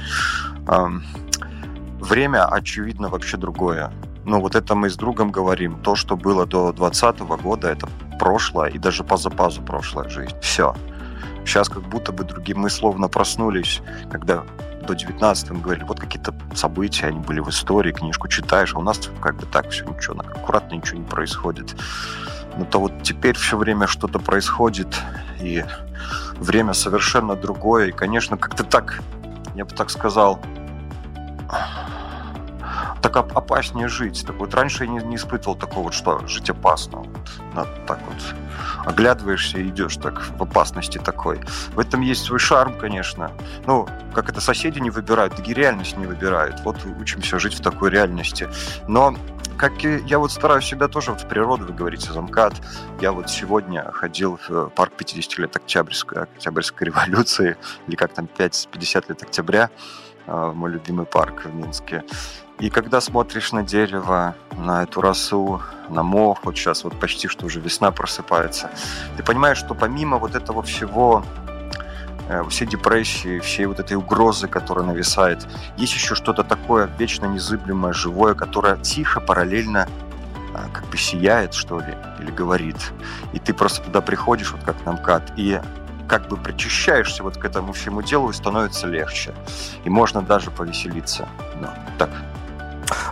[2.00, 3.90] Время, очевидно, вообще другое.
[4.26, 5.80] Ну, вот это мы с другом говорим.
[5.82, 10.34] То, что было до 2020 года, это прошлое и даже позапазу прошлая жизнь.
[10.40, 10.74] Все.
[11.44, 14.42] Сейчас как будто бы другие мы словно проснулись, когда
[14.84, 18.82] до 19 мы говорили, вот какие-то события, они были в истории, книжку читаешь, а у
[18.82, 21.76] нас как бы так все ничего, аккуратно ничего не происходит.
[22.56, 24.88] Но то вот теперь все время что-то происходит,
[25.40, 25.64] и
[26.34, 29.02] время совершенно другое, и, конечно, как-то так,
[29.54, 30.40] я бы так сказал,
[33.02, 34.24] так опаснее жить.
[34.26, 36.98] Так вот, раньше я не, не испытывал такого, что жить опасно.
[36.98, 38.34] Вот, надо так вот
[38.86, 41.40] оглядываешься и идешь так в опасности такой.
[41.74, 43.32] В этом есть свой шарм, конечно.
[43.66, 46.60] Ну, как это соседи не выбирают, так и реальность не выбирают.
[46.64, 48.48] Вот учимся жить в такой реальности.
[48.88, 49.16] Но
[49.56, 52.54] как и я вот стараюсь всегда тоже вот в природу, вы говорите, замкат.
[53.00, 58.68] Я вот сегодня ходил в парк 50 лет Октябрьской, Октябрьской революции, или как там, 5,
[58.70, 59.70] 50 лет октября,
[60.26, 62.04] а, мой любимый парк в Минске.
[62.58, 67.46] И когда смотришь на дерево, на эту росу, на мох, вот сейчас вот почти что
[67.46, 68.70] уже весна просыпается,
[69.16, 71.22] ты понимаешь, что помимо вот этого всего,
[72.28, 77.92] э, все депрессии, всей вот этой угрозы, которая нависает, есть еще что-то такое вечно незыблемое,
[77.92, 79.86] живое, которое тихо, параллельно
[80.54, 82.92] а, как бы сияет, что ли, или говорит.
[83.34, 85.60] И ты просто туда приходишь, вот как на МКАД, и
[86.08, 89.34] как бы причащаешься вот к этому всему делу, и становится легче.
[89.84, 91.28] И можно даже повеселиться.
[91.60, 92.10] Ну, так,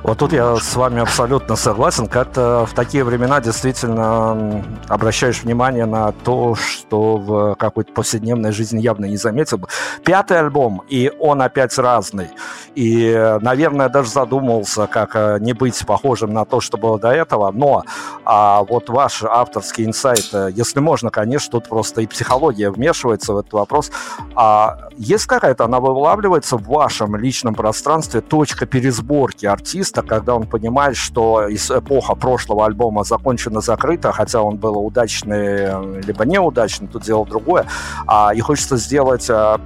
[0.05, 2.09] вот тут я с вами абсолютно согласен.
[2.09, 9.07] Как-то в такие времена действительно обращаешь внимание на то, что в какой-то повседневной жизни явно
[9.07, 9.69] не заметил бы.
[10.05, 12.29] Пятый альбом, и он опять разный.
[12.75, 17.51] И, наверное, даже задумывался, как э, не быть похожим на то, что было до этого.
[17.51, 17.85] Но
[18.27, 23.39] а вот ваш авторский инсайт, э, если можно, конечно, тут просто и психология вмешивается в
[23.39, 23.91] этот вопрос.
[24.35, 30.47] А есть какая-то, она вылавливается в вашем личном пространстве, точка пересборки артиста, гитариста, когда он
[30.47, 37.27] понимает, что эпоха прошлого альбома закончена, закрыта, хотя он был удачный, либо неудачный, тут дело
[37.27, 37.67] другое,
[38.07, 39.61] а, и хочется сделать а,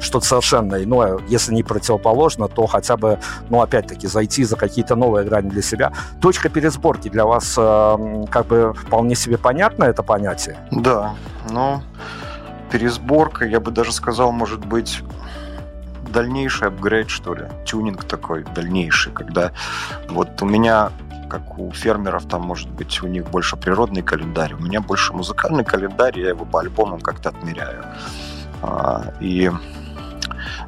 [0.00, 3.18] что-то совершенно иное, если не противоположно, то хотя бы,
[3.50, 5.92] ну, опять-таки, зайти за какие-то новые грани для себя.
[6.20, 10.56] Точка пересборки для вас как бы вполне себе понятно это понятие?
[10.70, 11.14] Да,
[11.50, 11.82] ну,
[12.70, 15.02] пересборка, я бы даже сказал, может быть,
[16.10, 19.52] дальнейший апгрейд, что ли, тюнинг такой дальнейший, когда
[20.08, 20.90] вот у меня
[21.28, 25.64] как у фермеров, там, может быть, у них больше природный календарь, у меня больше музыкальный
[25.64, 27.84] календарь, я его по альбомам как-то отмеряю.
[28.62, 29.50] А, и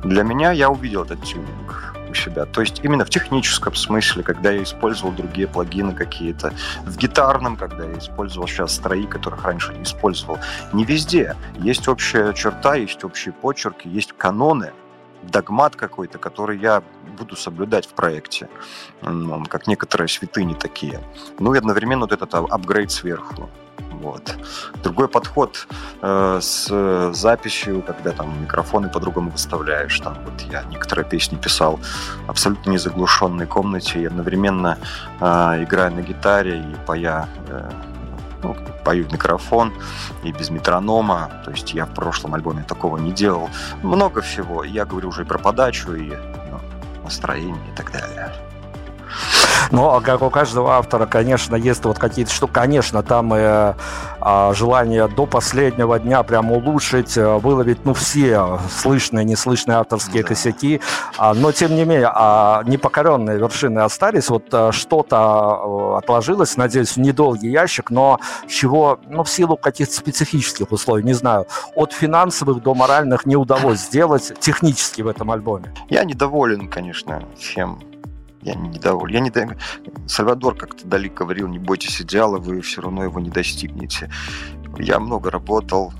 [0.02, 2.46] для меня я увидел этот тюнинг у себя.
[2.46, 6.52] То есть именно в техническом смысле, когда я использовал другие плагины какие-то,
[6.84, 10.38] в гитарном, когда я использовал сейчас строи, которых раньше не использовал.
[10.72, 11.36] Не везде.
[11.58, 14.72] Есть общая черта, есть общие почерки, есть каноны,
[15.22, 16.82] догмат какой-то, который я
[17.18, 18.48] буду соблюдать в проекте,
[19.48, 21.00] как некоторые святыни такие.
[21.38, 23.48] Ну и одновременно вот этот апгрейд сверху.
[24.00, 24.36] Вот.
[24.82, 25.66] Другой подход
[26.02, 29.98] э, с записью, когда там микрофоны по-другому выставляешь.
[30.00, 31.80] Там вот я некоторые песни писал
[32.28, 34.78] абсолютно незаглушенной комнате и одновременно
[35.20, 35.24] э,
[35.64, 37.70] играя на гитаре и поя э,
[38.42, 39.72] ну, пою в микрофон
[40.22, 41.30] и без метронома.
[41.44, 43.48] То есть я в прошлом альбоме такого не делал.
[43.82, 44.64] Много всего.
[44.64, 46.08] Я говорю уже и про подачу, и
[46.50, 46.60] ну,
[47.04, 48.32] настроение и так далее.
[49.70, 52.52] Но ну, а как у каждого автора, конечно, есть вот какие-то штуки.
[52.52, 53.74] Конечно, там э,
[54.20, 60.28] э, желание до последнего дня прям улучшить, э, выловить, ну, все слышные, неслышные авторские да.
[60.28, 60.80] косяки.
[61.16, 64.28] А, но, тем не менее, а, непокоренные вершины остались.
[64.28, 68.18] Вот а, что-то э, отложилось, надеюсь, в недолгий ящик, но
[68.48, 73.80] чего, ну, в силу каких-то специфических условий, не знаю, от финансовых до моральных не удалось
[73.80, 75.74] сделать технически в этом альбоме.
[75.88, 77.80] Я недоволен, конечно, всем
[78.42, 79.14] я недоволен.
[79.14, 79.58] Я не...
[80.06, 84.10] Сальвадор как-то Дали говорил, не бойтесь идеала, вы все равно его не достигнете.
[84.78, 85.92] Я много работал,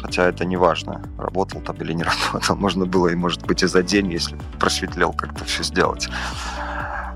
[0.00, 2.56] хотя это не важно, работал там или не работал.
[2.56, 6.08] Можно было и, может быть, и за день, если просветлел как-то все сделать.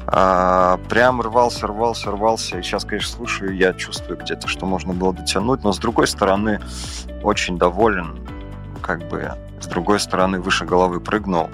[0.06, 2.62] А, прям рвался, рвался, рвался.
[2.62, 5.64] Сейчас, конечно, слушаю, я чувствую где-то, что можно было дотянуть.
[5.64, 6.60] Но, с другой стороны,
[7.22, 8.18] очень доволен.
[8.82, 11.48] Как бы, с другой стороны, выше головы прыгнул.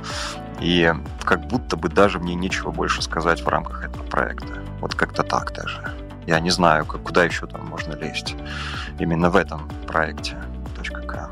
[0.60, 0.92] И
[1.22, 4.62] как будто бы даже мне нечего больше сказать в рамках этого проекта.
[4.80, 5.92] Вот как-то так даже.
[6.26, 8.36] Я не знаю, как, куда еще там можно лезть.
[8.98, 10.36] Именно в этом проекте.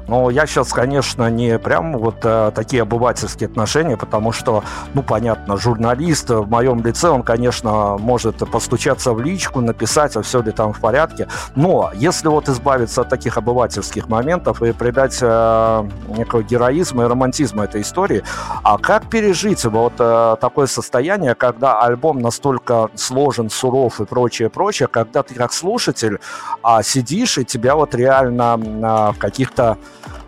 [0.09, 4.62] Ну, я сейчас, конечно, не прям вот а, такие обывательские отношения, потому что,
[4.95, 10.42] ну, понятно, журналист в моем лице, он, конечно, может постучаться в личку, написать, а все
[10.42, 11.27] ли там в порядке.
[11.57, 17.64] Но если вот избавиться от таких обывательских моментов и придать а, некого героизма и романтизма
[17.64, 18.23] этой истории,
[18.62, 24.87] а как пережить вот а, такое состояние, когда альбом настолько сложен, суров и прочее, прочее,
[24.87, 26.21] когда ты как слушатель
[26.62, 29.79] а, сидишь и тебя вот реально а, в каких-то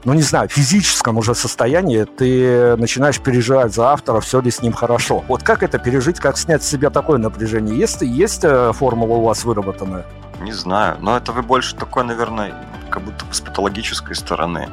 [0.04, 4.72] ну, не знаю, физическом уже состоянии ты начинаешь переживать за автора, все ли с ним
[4.72, 5.24] хорошо.
[5.28, 7.76] Вот как это пережить, как снять с себя такое напряжение?
[7.76, 10.04] Есть, есть э, формула у вас выработанная?
[10.40, 12.54] Не знаю, но это вы больше такой, наверное,
[12.90, 14.68] как будто с патологической стороны.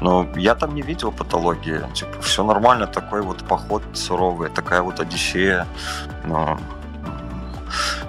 [0.00, 1.80] Но я там не видел патологии.
[1.94, 5.66] Типа, все нормально, такой вот поход суровый, такая вот одиссея.
[6.24, 6.58] Но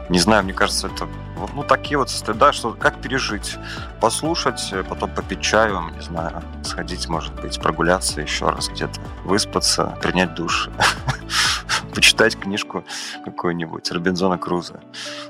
[0.09, 1.07] не знаю, мне кажется, это
[1.53, 3.57] ну, такие вот да, что как пережить,
[3.99, 9.97] послушать, э, потом попить чаю, не знаю, сходить, может быть, прогуляться еще раз где-то, выспаться,
[10.01, 10.69] принять душ,
[11.95, 12.83] почитать книжку
[13.25, 14.79] какую-нибудь Робинзона Круза,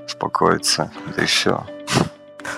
[0.05, 1.65] успокоиться, это и все.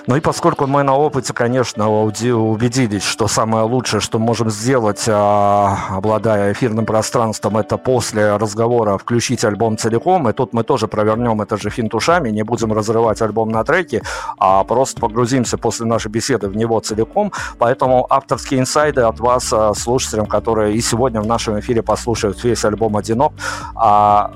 [0.06, 5.78] Ну и поскольку мы на опыте, конечно, убедились, что самое лучшее, что можем сделать, а,
[5.90, 10.28] обладая эфирным пространством, это после разговора включить альбом целиком.
[10.28, 14.02] И тут мы тоже провернем это же финтушами, не будем разрывать альбом на треки,
[14.38, 17.32] а просто погрузимся после нашей беседы в него целиком.
[17.58, 22.64] Поэтому авторские инсайды от вас, а, слушателям, которые и сегодня в нашем эфире послушают весь
[22.64, 23.32] альбом «Одинок»,
[23.74, 24.30] а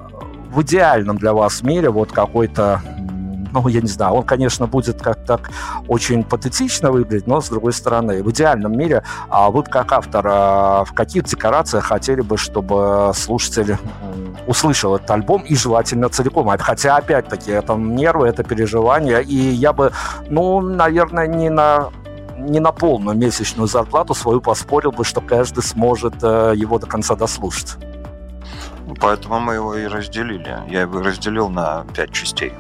[0.51, 2.81] в идеальном для вас мире вот какой-то
[3.53, 5.51] ну, я не знаю, он, конечно, будет как так
[5.87, 10.85] очень патетично выглядеть, но, с другой стороны, в идеальном мире а вы как автор а,
[10.85, 13.77] в каких декорациях хотели бы, чтобы слушатель
[14.47, 16.49] услышал этот альбом и желательно целиком.
[16.59, 19.93] Хотя, опять-таки, это нервы, это переживания, и я бы,
[20.29, 21.91] ну, наверное, не на
[22.39, 27.17] не на полную месячную зарплату свою поспорил бы, что каждый сможет э, его до конца
[27.17, 27.77] дослушать.
[29.01, 30.57] Поэтому мы его и разделили.
[30.69, 32.53] Я его разделил на пять частей.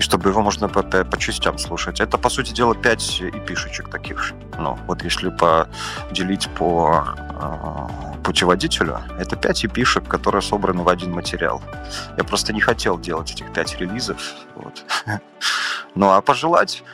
[0.00, 2.00] И чтобы его можно по, по, по частям слушать.
[2.00, 4.32] Это, по сути дела, пять эпишечек таких.
[4.58, 11.62] Ну, вот если поделить по э, путеводителю, это пять эпишек, которые собраны в один материал.
[12.16, 14.18] Я просто не хотел делать этих пять релизов.
[14.56, 14.84] Вот.
[15.96, 16.84] Ну, а пожелать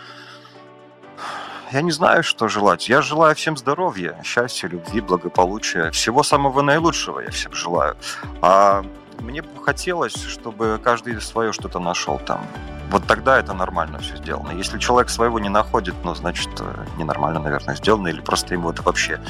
[1.73, 2.89] я не знаю, что желать.
[2.89, 5.91] Я желаю всем здоровья, счастья, любви, благополучия.
[5.91, 7.97] Всего самого наилучшего я всем желаю.
[8.41, 8.83] А
[9.21, 12.47] мне бы хотелось, чтобы каждый свое что-то нашел там.
[12.91, 14.53] Вот тогда это нормально все сделано.
[14.53, 18.83] Если человек своего не находит, ну, значит, э, ненормально, наверное, сделано, или просто ему это
[18.83, 19.21] вообще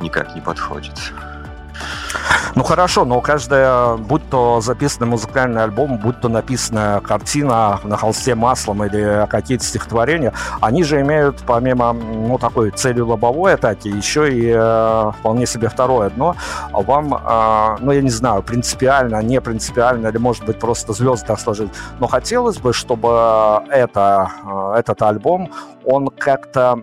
[0.00, 0.98] никак не подходит.
[2.54, 8.34] Ну хорошо, но каждая, будь то записанный музыкальный альбом, будь то написанная картина на холсте
[8.34, 14.52] маслом или какие-то стихотворения, они же имеют помимо ну, такой цели лобовой атаки еще и
[14.54, 16.36] э, вполне себе второе дно.
[16.72, 21.40] Вам, э, ну я не знаю, принципиально, не принципиально, или может быть просто звезды так
[21.40, 25.50] сложились, но хотелось бы, чтобы это, э, этот альбом,
[25.84, 26.80] он как-то,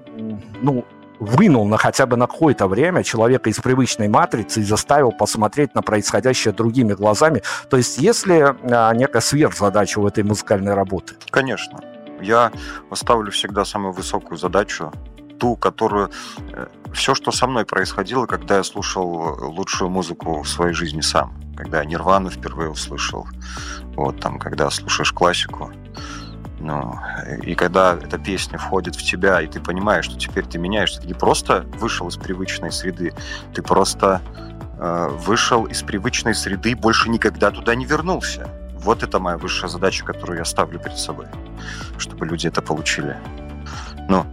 [0.62, 0.84] ну,
[1.20, 5.82] вынул на хотя бы на какое-то время человека из привычной матрицы и заставил посмотреть на
[5.82, 7.44] происходящее другими глазами.
[7.70, 11.16] То есть если а, некая сверхзадача у этой музыкальной работы?
[11.30, 11.80] Конечно.
[12.22, 12.52] Я
[12.94, 14.92] ставлю всегда самую высокую задачу,
[15.40, 16.10] ту, которую...
[16.52, 21.34] Э, Все, что со мной происходило, когда я слушал лучшую музыку в своей жизни сам.
[21.56, 23.28] Когда я Нирвану впервые услышал.
[23.96, 25.72] Вот там, когда слушаешь классику
[26.60, 26.96] ну,
[27.44, 31.08] и когда эта песня входит в тебя, и ты понимаешь, что теперь ты меняешься, ты
[31.08, 33.14] не просто вышел из привычной среды,
[33.54, 34.22] ты просто
[34.78, 38.48] э, вышел из привычной среды и больше никогда туда не вернулся.
[38.80, 41.28] Вот это моя высшая задача, которую я ставлю перед собой,
[41.98, 43.18] чтобы люди это получили.
[44.08, 44.26] Ну,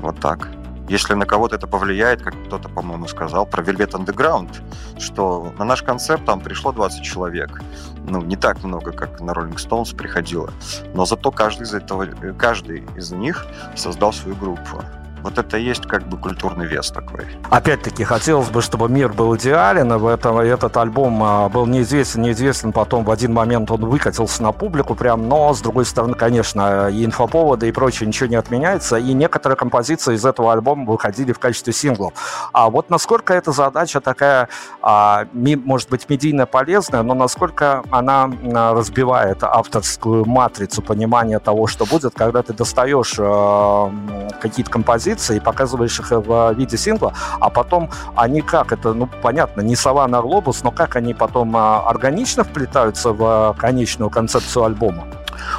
[0.00, 0.48] вот так.
[0.88, 4.50] Если на кого-то это повлияет, как кто-то, по-моему, сказал про Velvet Underground,
[4.98, 7.60] что на наш концерт там пришло 20 человек.
[8.06, 10.50] Ну, не так много, как на Rolling Stones приходило.
[10.94, 12.06] Но зато каждый из, этого,
[12.36, 14.82] каждый из них создал свою группу.
[15.22, 17.26] Вот это есть как бы культурный вес такой.
[17.50, 22.72] Опять-таки, хотелось бы, чтобы мир был идеален, в этом, этот альбом а, был неизвестен, неизвестен,
[22.72, 27.04] потом в один момент он выкатился на публику прям, но, с другой стороны, конечно, и
[27.04, 31.72] инфоповоды и прочее ничего не отменяется, и некоторые композиции из этого альбома выходили в качестве
[31.72, 32.12] синглов.
[32.52, 34.48] А вот насколько эта задача такая,
[34.80, 42.14] а, может быть, медийно полезная, но насколько она разбивает авторскую матрицу понимания того, что будет,
[42.14, 43.92] когда ты достаешь а,
[44.40, 49.08] какие-то композиции, композиции и показываешь их в виде сингла, а потом они как, это, ну,
[49.22, 54.64] понятно, не сова на глобус, но как они потом а, органично вплетаются в конечную концепцию
[54.64, 55.04] альбома?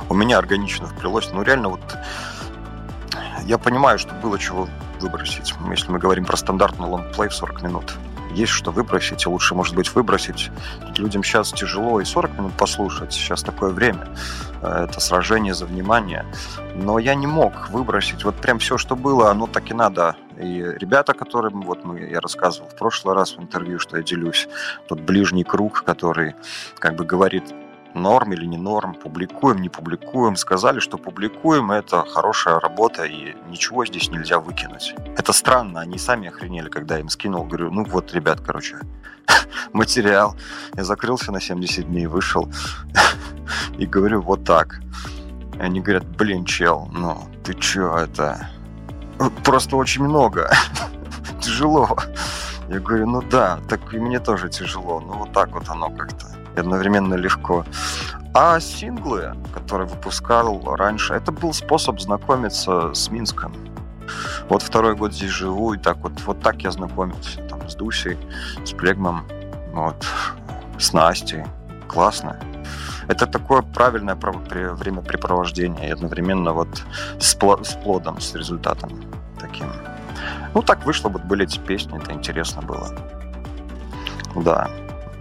[0.10, 1.98] У меня органично вплелось, ну, реально вот
[3.46, 4.68] я понимаю, что было чего
[5.02, 7.94] выбросить, если мы говорим про стандартный лонгплей в 40 минут
[8.34, 10.50] есть что выбросить, и лучше, может быть, выбросить.
[10.98, 14.08] Людям сейчас тяжело и 40 минут послушать, сейчас такое время,
[14.62, 16.26] э, это сражение за внимание.
[16.76, 20.16] Но я не мог выбросить вот прям все, что было, оно так и надо.
[20.38, 24.48] И ребята, которым вот мы, я рассказывал в прошлый раз в интервью, что я делюсь,
[24.88, 26.36] тот ближний круг, который
[26.80, 27.44] как бы говорит,
[27.94, 30.36] норм или не норм, публикуем, не публикуем.
[30.36, 34.96] Сказали, что публикуем, это хорошая работа, и ничего здесь нельзя выкинуть.
[35.18, 37.46] Это странно, они сами охренели, когда им скинул.
[37.46, 38.78] Говорю, ну вот, ребят, короче,
[39.74, 40.36] материал.
[40.76, 42.52] Я закрылся на 70 дней, вышел
[43.78, 44.82] и говорю, вот так.
[45.56, 48.50] И они говорят, блин, чел, ну ты чё, это...
[49.44, 50.52] Просто очень много.
[51.42, 51.98] Тяжело.
[52.70, 55.00] Я говорю, ну да, так и мне тоже тяжело.
[55.00, 57.66] Ну вот так вот оно как-то и одновременно легко.
[58.34, 63.54] А синглы, которые выпускал раньше, это был способ знакомиться с Минском.
[64.50, 68.18] Вот второй год здесь живу, и так вот, вот так я знакомился там, с Дусей,
[68.66, 69.24] с Плегмом,
[69.72, 70.06] вот,
[70.80, 71.44] с Настей.
[71.88, 72.40] Классно.
[73.08, 76.84] Это такое правильное времяпрепровождение и одновременно вот
[77.20, 78.90] с, плодом, с результатом
[79.40, 79.68] таким.
[80.56, 82.90] Ну, так вышло, вот были эти песни, это интересно было.
[84.36, 84.70] Да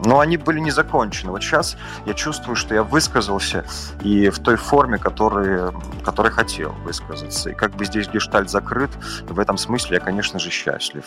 [0.04, 1.32] но они были не закончены.
[1.32, 1.76] Вот сейчас
[2.06, 3.64] я чувствую, что я высказался
[4.02, 5.72] и в той форме, который,
[6.04, 7.50] который хотел высказаться.
[7.50, 8.90] И как бы здесь гештальт закрыт,
[9.28, 11.04] в этом смысле я, конечно же, счастлив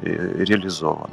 [0.00, 1.10] и реализован.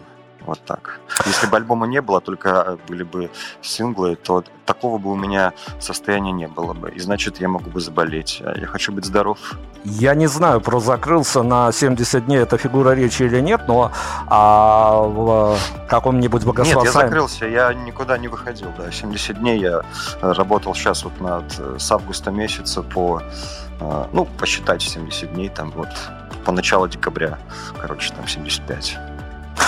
[0.50, 1.00] Вот так.
[1.28, 3.30] Если бы альбома не было, только были бы
[3.62, 6.90] синглы, то такого бы у меня состояния не было бы.
[6.90, 8.42] И значит, я могу бы заболеть.
[8.44, 9.38] А я хочу быть здоров.
[9.84, 13.92] Я не знаю, про закрылся на 70 дней это фигура речи или нет, но
[14.26, 16.86] а в каком-нибудь богословсайном...
[16.86, 18.70] Нет, я закрылся, я никуда не выходил.
[18.76, 18.92] Да.
[18.92, 19.84] 70 дней я
[20.22, 21.44] работал сейчас вот над,
[21.78, 23.22] с августа месяца по
[23.80, 25.90] э, ну, посчитать 70 дней, там вот
[26.44, 27.38] по началу декабря,
[27.80, 29.09] короче, там 75.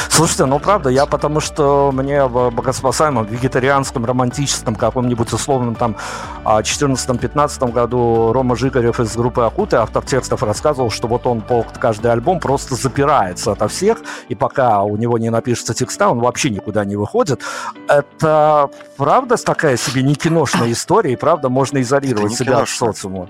[0.09, 5.95] Слушайте, ну правда, я потому что мне в богоспасаемом вегетарианском романтическом каком-нибудь условном там
[6.43, 11.65] 14-15 а, году Рома Жигарев из группы Акуты, автор текстов, рассказывал, что вот он по
[11.79, 16.49] каждый альбом просто запирается ото всех, и пока у него не напишется текста, он вообще
[16.49, 17.41] никуда не выходит.
[17.87, 22.89] Это правда такая себе не киношная история, и правда можно изолировать себя киношная.
[22.89, 23.29] от социума?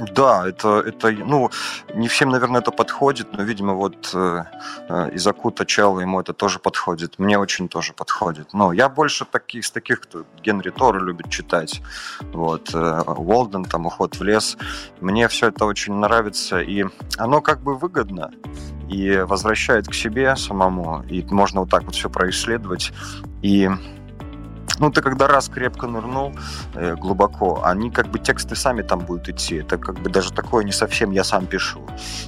[0.00, 1.50] Да, это, это, ну,
[1.94, 4.44] не всем, наверное, это подходит, но, видимо, вот э,
[4.88, 7.18] э из Акута Чела ему это тоже подходит.
[7.18, 8.52] Мне очень тоже подходит.
[8.52, 11.80] Но я больше таких, из таких, кто Генри Тора любит читать.
[12.32, 14.56] Вот, э, Уолден, там, Уход в лес.
[15.00, 16.84] Мне все это очень нравится, и
[17.18, 18.30] оно как бы выгодно
[18.88, 22.92] и возвращает к себе самому, и можно вот так вот все происследовать.
[23.42, 23.70] И
[24.78, 26.32] ну, ты когда раз крепко нырнул
[26.74, 29.56] э, глубоко, они как бы тексты сами там будут идти.
[29.56, 31.80] Это как бы даже такое не совсем я сам пишу.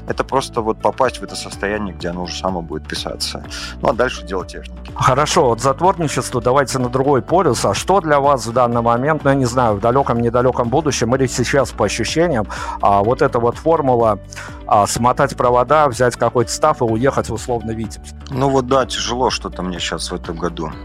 [0.09, 3.45] Это просто вот попасть в это состояние, где оно уже само будет писаться.
[3.83, 4.93] Ну, а дальше дело техники.
[4.95, 7.65] Хорошо, от затворничества давайте на другой полюс.
[7.65, 11.27] А что для вас в данный момент, ну, я не знаю, в далеком-недалеком будущем или
[11.27, 12.47] сейчас по ощущениям,
[12.81, 14.19] а, вот эта вот формула
[14.67, 18.15] а, смотать провода, взять какой-то став и уехать в условно Витебск?
[18.31, 20.71] Ну вот да, тяжело что-то мне сейчас в этом году.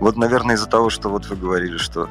[0.00, 2.08] Вот, наверное, из-за того, что вот вы говорили, что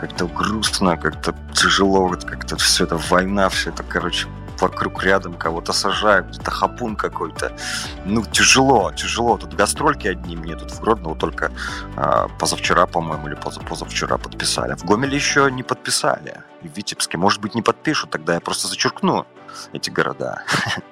[0.00, 4.28] как-то грустно, как-то тяжело, вот как-то все это война, все это, короче,
[4.60, 7.56] вокруг рядом кого-то сажают, где-то хапун какой-то.
[8.04, 9.36] Ну, тяжело, тяжело.
[9.36, 11.50] Тут гастрольки одни мне тут в Гродно только
[11.96, 14.74] э, позавчера, по-моему, или позавчера подписали.
[14.74, 16.40] В Гомеле еще не подписали.
[16.62, 19.26] И в Витебске, может быть, не подпишут, тогда я просто зачеркну
[19.72, 20.42] эти города.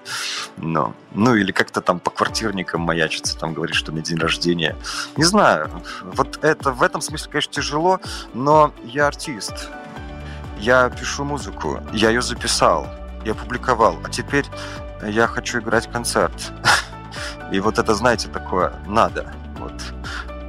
[0.56, 4.76] ну, ну, или как-то там по квартирникам маячится, там говорит, что у день рождения.
[5.16, 5.70] Не знаю.
[6.02, 8.00] Вот это в этом смысле, конечно, тяжело,
[8.32, 9.68] но я артист.
[10.58, 12.86] Я пишу музыку, я ее записал
[13.24, 14.46] и опубликовал, а теперь
[15.02, 16.52] я хочу играть концерт.
[17.52, 19.32] И вот это, знаете, такое надо.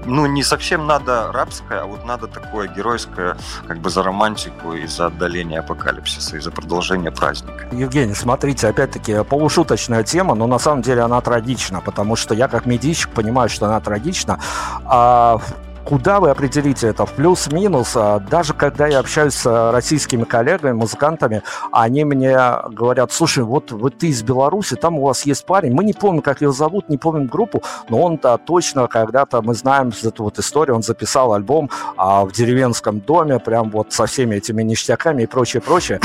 [0.05, 3.37] Ну, не совсем надо рабское, а вот надо такое геройское,
[3.67, 7.67] как бы за романтику и за отдаление апокалипсиса, и за продолжение праздника.
[7.71, 12.65] Евгений, смотрите, опять-таки, полушуточная тема, но на самом деле она трагична, потому что я как
[12.65, 14.39] медийщик понимаю, что она трагична.
[14.85, 15.39] А
[15.85, 17.05] Куда вы определите это?
[17.05, 17.91] В плюс-минус?
[17.95, 22.35] А даже когда я общаюсь с российскими коллегами, музыкантами, они мне
[22.71, 26.23] говорят, слушай, вот, вот ты из Беларуси, там у вас есть парень, мы не помним,
[26.23, 30.75] как его зовут, не помним группу, но он-то точно когда-то, мы знаем эту вот историю,
[30.75, 35.61] он записал альбом а, в деревенском доме, прям вот со всеми этими ништяками и прочее,
[35.61, 35.99] прочее.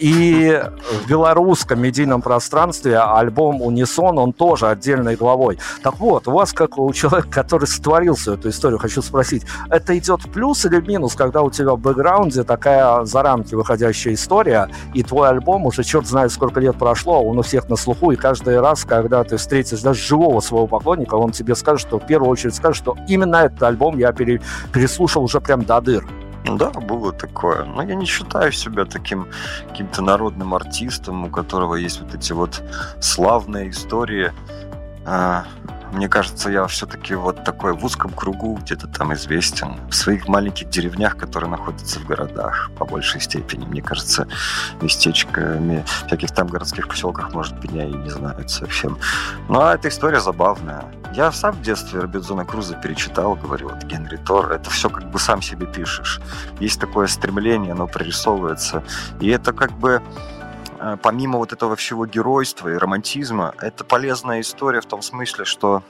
[0.00, 0.60] И
[1.04, 5.58] в белорусском медийном пространстве альбом «Унисон», он тоже отдельной главой.
[5.82, 9.44] Так вот, у вас, как у человека, который сотворил всю эту историю, хочу спросить, спросить,
[9.68, 13.54] это идет в плюс или в минус, когда у тебя в бэкграунде такая за рамки
[13.54, 17.76] выходящая история, и твой альбом уже черт знает сколько лет прошло, он у всех на
[17.76, 21.98] слуху, и каждый раз, когда ты встретишь даже живого своего поклонника, он тебе скажет, что
[21.98, 24.40] в первую очередь скажет, что именно этот альбом я пере,
[24.72, 26.06] переслушал уже прям до дыр.
[26.46, 27.64] Да, было такое.
[27.64, 29.26] Но я не считаю себя таким
[29.68, 32.62] каким-то народным артистом, у которого есть вот эти вот
[33.00, 34.32] славные истории.
[35.92, 39.76] Мне кажется, я все-таки вот такой в узком кругу где-то там известен.
[39.88, 43.66] В своих маленьких деревнях, которые находятся в городах, по большей степени.
[43.66, 44.28] Мне кажется,
[44.80, 48.98] местечками, всяких там городских поселках, может, меня и не знают совсем.
[49.48, 50.84] Ну, а эта история забавная.
[51.12, 55.18] Я сам в детстве Робинзона Круза перечитал, говорю, вот Генри Тор, это все как бы
[55.18, 56.20] сам себе пишешь.
[56.60, 58.84] Есть такое стремление, оно прорисовывается.
[59.20, 60.00] И это как бы
[61.02, 65.82] помимо вот этого всего геройства и романтизма, это полезная история в том смысле, что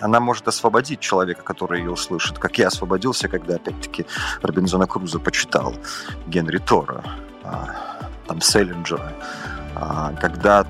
[0.00, 4.06] она может освободить человека, который ее услышит, как я освободился, когда, опять-таки,
[4.42, 5.74] Робинзона Круза почитал
[6.26, 7.04] Генри Тора,
[8.26, 9.12] там, Селлинджера,
[9.74, 10.66] а, когда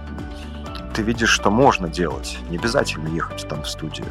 [0.94, 2.38] ты видишь, что можно делать.
[2.50, 4.06] Не обязательно ехать там в студию.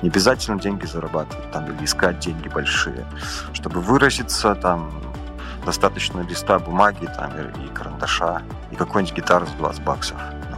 [0.00, 3.04] Не обязательно деньги зарабатывать там или искать деньги большие.
[3.52, 4.92] Чтобы выразиться там
[5.64, 10.16] достаточно листа бумаги там, и карандаша, и какой-нибудь гитары за 20 баксов.
[10.50, 10.56] Ну,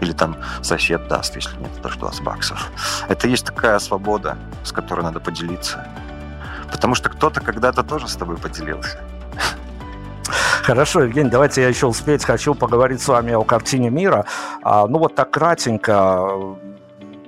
[0.00, 2.70] или там сосед даст, если нет, даже 20 баксов.
[3.08, 5.86] Это есть такая свобода, с которой надо поделиться.
[6.70, 8.98] Потому что кто-то когда-то тоже с тобой поделился.
[10.62, 14.24] Хорошо, Евгений, давайте я еще успеть хочу поговорить с вами о картине мира.
[14.62, 16.28] А, ну вот так кратенько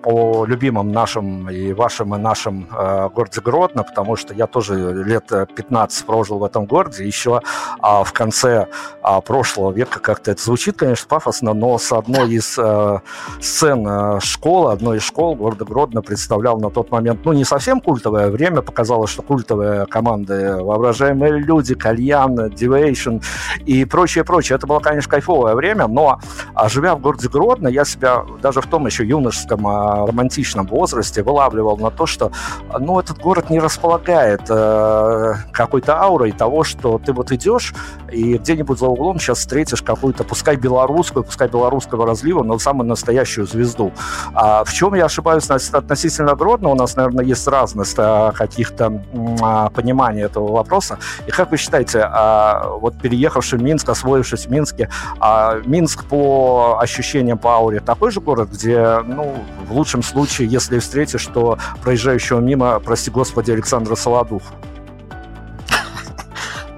[0.04, 5.26] о любимом нашем и вашем и нашем э, городе Гродно, потому что я тоже лет
[5.28, 7.06] 15 прожил в этом городе.
[7.06, 7.40] Еще
[7.82, 8.68] э, в конце
[9.02, 13.00] э, прошлого века как-то это звучит, конечно, пафосно, но с одной из э,
[13.40, 17.80] сцен э, школы, одной из школ города Гродно представлял на тот момент, ну, не совсем
[17.80, 23.18] культовое время, показалось, что культовые команды «Воображаемые люди», «Кальян», «Дивейшн»
[23.64, 24.56] и прочее, прочее.
[24.56, 26.20] Это было, конечно, кайфовое время, но,
[26.54, 31.22] а, живя в городе Гродно, я себя даже в том еще юношеском а, романтичном возрасте
[31.22, 32.32] вылавливал на то, что
[32.78, 37.74] ну, этот город не располагает э, какой-то аурой того, что ты вот идешь
[38.10, 43.46] и где-нибудь за углом сейчас встретишь какую-то, пускай белорусскую, пускай белорусского разлива, но самую настоящую
[43.46, 43.92] звезду.
[44.34, 46.70] А в чем я ошибаюсь относительно Гродно?
[46.70, 49.02] У нас, наверное, есть разность а, каких-то
[49.42, 50.98] а, пониманий этого вопроса.
[51.26, 54.88] И как вы считаете, а, вот переехавший в Минск, освоившись в Минске,
[55.20, 59.34] а Минск по ощущениям, по ауре такой же город, где, ну,
[59.68, 64.42] в лучшем случае, если встретишь, то проезжающего мимо, прости господи, Александра Солодух?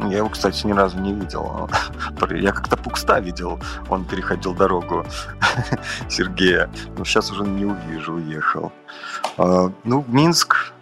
[0.01, 1.69] Я его, кстати, ни разу не видел.
[2.31, 3.59] Я как-то Пукста видел.
[3.89, 5.05] Он переходил дорогу
[6.09, 6.71] Сергея.
[6.97, 8.73] Но сейчас уже не увижу, уехал.
[9.37, 10.73] А, ну, Минск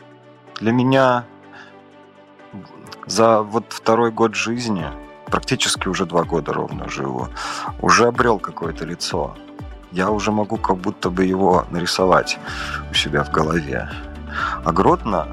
[0.60, 1.24] для меня
[3.06, 4.86] за вот второй год жизни,
[5.26, 7.28] практически уже два года ровно живу,
[7.80, 9.36] уже обрел какое-то лицо.
[9.94, 12.38] Я уже могу как будто бы его нарисовать
[12.90, 13.88] у себя в голове.
[14.64, 15.26] А Гродно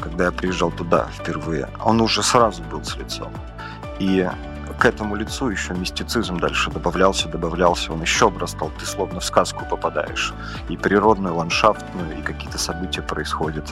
[0.00, 3.32] когда я приезжал туда впервые, он уже сразу был с лицом.
[3.98, 4.28] И
[4.78, 9.66] к этому лицу еще мистицизм дальше добавлялся, добавлялся, он еще обрастал, ты словно в сказку
[9.66, 10.32] попадаешь.
[10.70, 13.68] И природный, ландшафтный, и какие-то события происходят.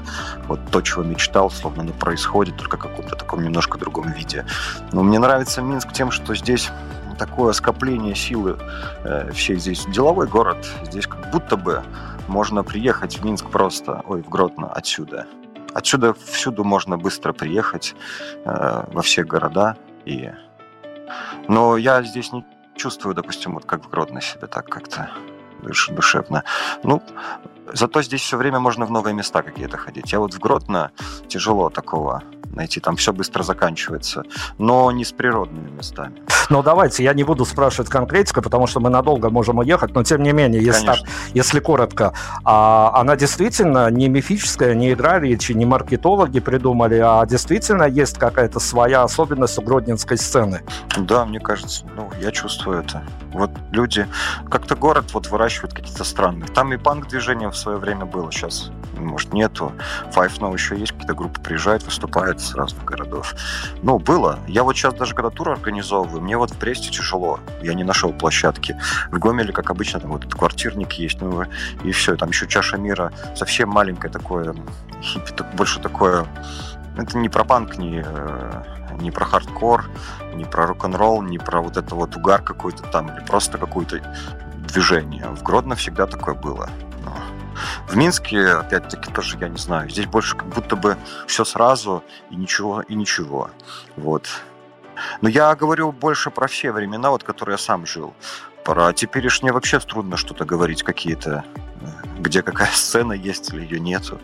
[0.48, 4.44] Вот то, чего мечтал, словно оно происходит, только в каком-то таком немножко другом виде.
[4.92, 6.70] Но мне нравится Минск тем, что здесь
[7.18, 8.58] такое скопление силы
[9.04, 9.84] э, всей здесь.
[9.86, 10.66] Деловой город.
[10.84, 11.82] Здесь как будто бы
[12.28, 15.26] можно приехать в Минск просто, ой, в Гродно отсюда.
[15.74, 17.94] Отсюда всюду можно быстро приехать,
[18.44, 19.76] э, во все города.
[20.06, 20.30] И...
[21.48, 22.44] Но я здесь не
[22.76, 25.10] чувствую, допустим, вот как в Гродно себя так как-то
[25.90, 26.44] душевно.
[26.84, 27.02] Ну,
[27.72, 30.12] зато здесь все время можно в новые места какие-то ходить.
[30.12, 30.90] Я вот в Гродно
[31.28, 32.22] тяжело такого
[32.54, 34.24] найти, там все быстро заканчивается,
[34.58, 36.14] но не с природными местами.
[36.50, 40.22] Ну, давайте, я не буду спрашивать конкретика, потому что мы надолго можем уехать, но тем
[40.22, 40.98] не менее, если, так,
[41.34, 47.84] если коротко, а, она действительно не мифическая, не игра речи, не маркетологи придумали, а действительно
[47.84, 50.62] есть какая-то своя особенность у гродненской сцены.
[50.96, 53.02] Да, мне кажется, ну, я чувствую это.
[53.32, 54.06] Вот люди,
[54.50, 56.48] как-то город вот выращивает какие-то странные.
[56.48, 58.70] Там и панк-движение в свое время было, сейчас,
[59.06, 59.72] может, нету.
[60.14, 63.34] Five Now еще есть, какие-то группы приезжают, выступают с разных городов.
[63.82, 64.38] Ну, было.
[64.46, 67.40] Я вот сейчас даже когда тур организовываю, мне вот в Бресте тяжело.
[67.62, 68.78] Я не нашел площадки.
[69.10, 71.44] В Гомеле, как обычно, там вот этот квартирник есть, ну
[71.84, 72.16] и все.
[72.16, 73.12] Там еще чаша мира.
[73.34, 74.54] Совсем маленькое такое
[75.02, 76.26] хиппи, больше такое...
[76.96, 78.62] Это не про панк, не, э,
[79.00, 79.84] не про хардкор,
[80.34, 84.00] не про рок-н-ролл, не про вот это вот угар какой-то там, или просто какое-то
[84.66, 85.26] движение.
[85.28, 86.68] В Гродно всегда такое было.
[87.86, 89.90] В Минске, опять-таки, тоже я не знаю.
[89.90, 90.96] Здесь больше как будто бы
[91.26, 93.50] все сразу и ничего, и ничего.
[93.96, 94.28] Вот.
[95.20, 98.14] Но я говорю больше про все времена, вот, которые я сам жил.
[98.68, 101.42] Про теперешнее вообще трудно что-то говорить, какие-то
[102.18, 104.18] где какая сцена есть или ее нету.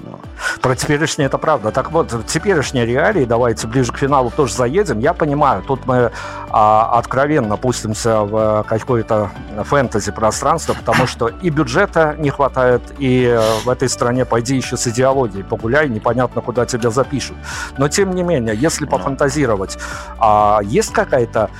[0.00, 0.18] Но...
[0.62, 1.70] Про теперешнее это правда.
[1.70, 5.00] Так вот, теперешние реалии, давайте ближе к финалу тоже заедем.
[5.00, 6.12] Я понимаю, тут мы
[6.48, 9.32] а, откровенно пустимся в какое-то
[9.64, 14.86] фэнтези пространство, потому что и бюджета не хватает, и в этой стране пойди еще с
[14.86, 17.36] идеологией погуляй, непонятно, куда тебя запишут.
[17.76, 19.76] Но тем не менее, если пофантазировать,
[20.18, 21.50] а, есть какая-то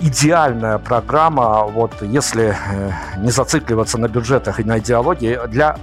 [0.00, 5.76] идеальная программа, вот если э, не зацикливаться на бюджетах и на идеологии, для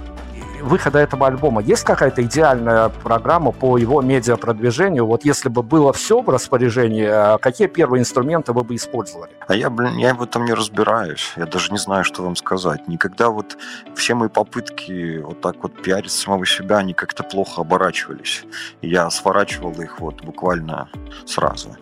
[0.62, 5.06] выхода этого альбома есть какая-то идеальная программа по его медиапродвижению?
[5.06, 9.30] Вот если бы было все в распоряжении, э, какие первые инструменты вы бы использовали?
[9.46, 11.32] А я, блин, я в этом не разбираюсь.
[11.36, 12.88] Я даже не знаю, что вам сказать.
[12.88, 13.56] Никогда вот
[13.94, 18.44] все мои попытки вот так вот пиарить самого себя, они как-то плохо оборачивались.
[18.82, 20.88] Я сворачивал их вот буквально
[21.26, 21.76] сразу.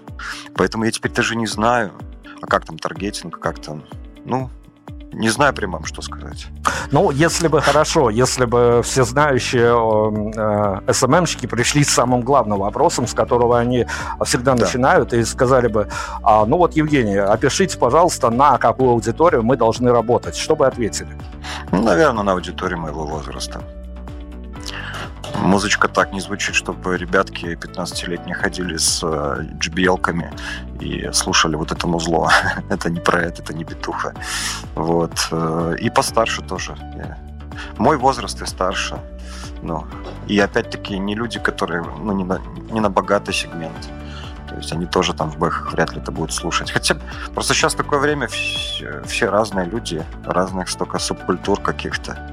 [0.55, 1.93] Поэтому я теперь даже не знаю,
[2.45, 3.83] а как там таргетинг, как там,
[4.27, 4.51] ну,
[5.13, 6.47] не знаю прямо, что сказать.
[6.91, 13.07] Ну, если бы хорошо, если бы все знающие э, СММщики пришли с самым главным вопросом,
[13.07, 13.87] с которого они
[14.25, 14.65] всегда да.
[14.65, 15.89] начинают, и сказали бы,
[16.23, 20.37] а, ну вот, Евгений, опишите, пожалуйста, на какую аудиторию мы должны работать.
[20.37, 21.17] Что бы ответили?
[21.73, 23.63] Ну, наверное, на аудиторию моего возраста.
[25.41, 30.33] Музычка так не звучит, чтобы ребятки 15-летние ходили с JBL-ками
[30.81, 32.31] э, и слушали вот это музло.
[32.71, 34.15] это не про это, это не битуха.
[34.75, 35.29] Вот.
[35.31, 36.77] Э, и постарше тоже.
[37.79, 38.99] Мой возраст и старше.
[39.63, 39.87] Ну,
[40.29, 43.89] и опять-таки не люди, которые, ну, не на, не на богатый сегмент.
[44.49, 46.71] То есть они тоже там в бэхах вряд ли это будут слушать.
[46.71, 46.97] Хотя
[47.35, 52.33] просто сейчас такое время, все, все разные люди, разных столько субкультур каких-то.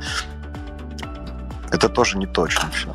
[1.72, 2.90] Это тоже не точно все.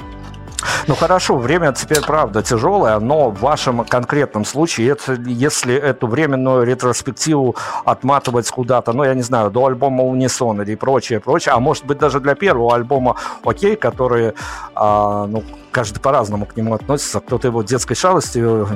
[0.87, 6.64] Ну хорошо, время теперь правда тяжелое, но в вашем конкретном случае, это, если эту временную
[6.64, 11.85] ретроспективу отматывать куда-то, ну я не знаю, до альбома Унисон или прочее, прочее, а может
[11.85, 14.33] быть даже для первого альбома Окей, который,
[14.74, 18.68] а, ну, каждый по-разному к нему относится, кто-то его детской шалостью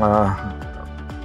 [0.00, 0.36] а,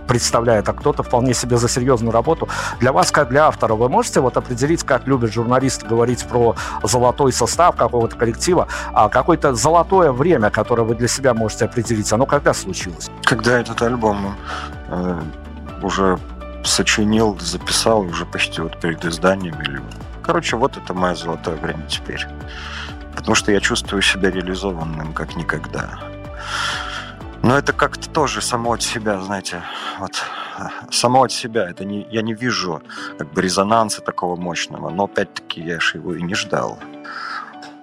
[0.08, 2.48] представляет, а кто-то вполне себе за серьезную работу.
[2.80, 7.32] Для вас, как для автора, вы можете вот определить, как любят журналисты говорить про золотой
[7.32, 12.54] состав какого-то коллектива, а какое-то золотое время, которое вы для себя можете определить, оно когда
[12.54, 13.10] случилось?
[13.24, 14.36] Когда этот альбом
[14.88, 15.22] э,
[15.82, 16.18] уже
[16.64, 19.60] сочинил, записал уже почти вот перед изданием.
[19.62, 19.82] Или...
[20.24, 22.26] Короче, вот это мое золотое время теперь.
[23.16, 26.00] Потому что я чувствую себя реализованным как никогда.
[27.44, 29.62] Но это как-то тоже само от себя, знаете,
[30.00, 30.24] вот
[30.92, 31.70] само от себя.
[31.70, 32.82] Это не, я не вижу
[33.18, 36.80] как бы резонанса такого мощного, но опять-таки я же его и не ждал.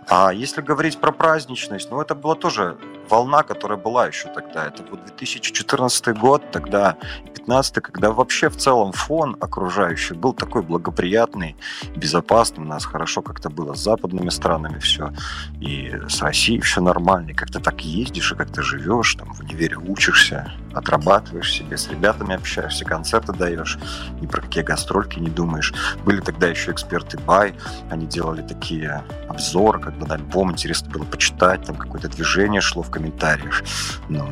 [0.07, 2.77] А если говорить про праздничность, ну это была тоже
[3.09, 4.67] волна, которая была еще тогда.
[4.67, 6.97] Это вот 2014 год, тогда
[7.45, 11.57] 15 когда вообще в целом фон окружающий был такой благоприятный,
[11.95, 12.65] безопасный.
[12.65, 15.13] У нас хорошо как-то было с западными странами все,
[15.61, 17.35] и с Россией все нормально.
[17.35, 22.85] Как-то так ездишь, и как-то живешь, там в универе учишься, отрабатываешь себе, с ребятами общаешься,
[22.85, 23.79] концерты даешь,
[24.21, 25.75] ни про какие гастрольки не думаешь.
[26.05, 27.55] Были тогда еще эксперты Бай,
[27.91, 32.83] они делали такие обзоры, как бы на альбом, интересно было почитать, там какое-то движение шло
[32.83, 33.63] в комментариях,
[34.09, 34.27] ну,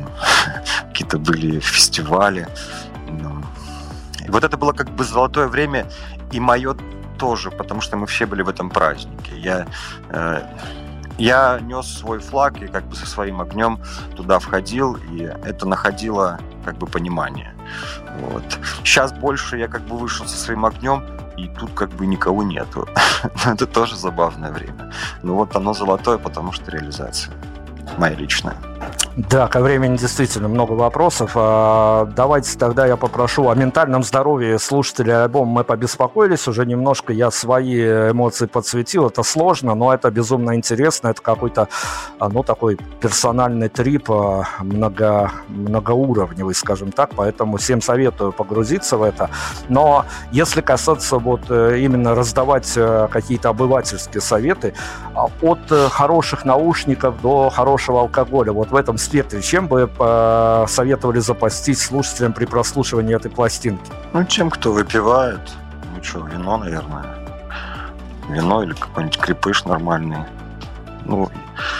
[0.87, 2.47] какие-то были фестивали.
[3.07, 3.43] Ну.
[4.29, 5.85] Вот это было как бы золотое время,
[6.31, 6.75] и мое
[7.19, 9.37] тоже, потому что мы все были в этом празднике.
[9.37, 9.67] Я,
[10.09, 10.41] э,
[11.17, 13.79] я нес свой флаг и как бы со своим огнем
[14.15, 17.53] туда входил, и это находило как бы понимание.
[18.19, 18.43] Вот.
[18.83, 21.03] Сейчас больше я как бы вышел со своим огнем,
[21.37, 22.87] и тут как бы никого нету.
[23.45, 24.91] это тоже забавное время.
[25.23, 27.33] Но вот оно золотое, потому что реализация
[27.97, 28.55] моя личная.
[29.15, 31.33] Да, ко времени действительно много вопросов.
[31.35, 35.51] А, давайте тогда я попрошу о ментальном здоровье слушателей альбома.
[35.51, 37.13] Мы побеспокоились уже немножко.
[37.13, 37.79] Я свои
[38.11, 39.07] эмоции подсветил.
[39.07, 41.09] Это сложно, но это безумно интересно.
[41.09, 41.67] Это какой-то,
[42.17, 47.11] а, ну, такой персональный трип, а, много, многоуровневый, скажем так.
[47.15, 49.29] Поэтому всем советую погрузиться в это.
[49.69, 54.73] Но если касаться вот э, именно раздавать э, какие-то обывательские советы,
[55.41, 59.89] от э, хороших наушников до хорошего алкоголя, вот в этом спектре, чем бы
[60.67, 63.91] советовали запастись слушателям при прослушивании этой пластинки?
[64.13, 65.41] Ну, тем, кто выпивает.
[65.95, 67.05] Ну что, вино, наверное.
[68.29, 70.25] Вино или какой-нибудь крепыш нормальный.
[71.05, 71.29] Ну,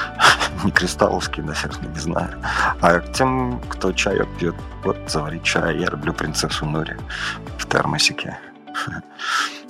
[0.64, 2.30] не кристалловский, наверное, не знаю.
[2.82, 5.80] А тем, кто чаек пьет, вот заварить чай.
[5.80, 6.96] Я люблю принцессу Нури
[7.58, 8.38] в термосике.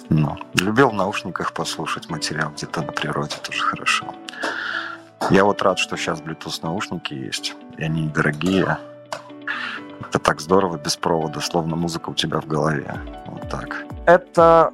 [0.10, 4.14] Ну, любил в наушниках послушать материал где-то на природе, тоже хорошо.
[5.30, 8.78] Я вот рад, что сейчас Bluetooth наушники есть, и они дорогие.
[10.00, 12.96] Это так здорово без провода, словно музыка у тебя в голове.
[13.26, 13.86] Вот так.
[14.06, 14.72] Это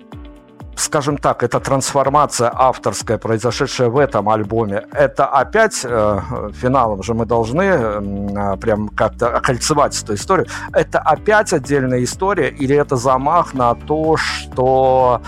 [0.79, 6.21] скажем так, эта трансформация авторская, произошедшая в этом альбоме, это опять э,
[6.53, 10.47] финалом же мы должны э, прям как-то окольцевать эту историю.
[10.73, 15.21] Это опять отдельная история или это замах на то, что,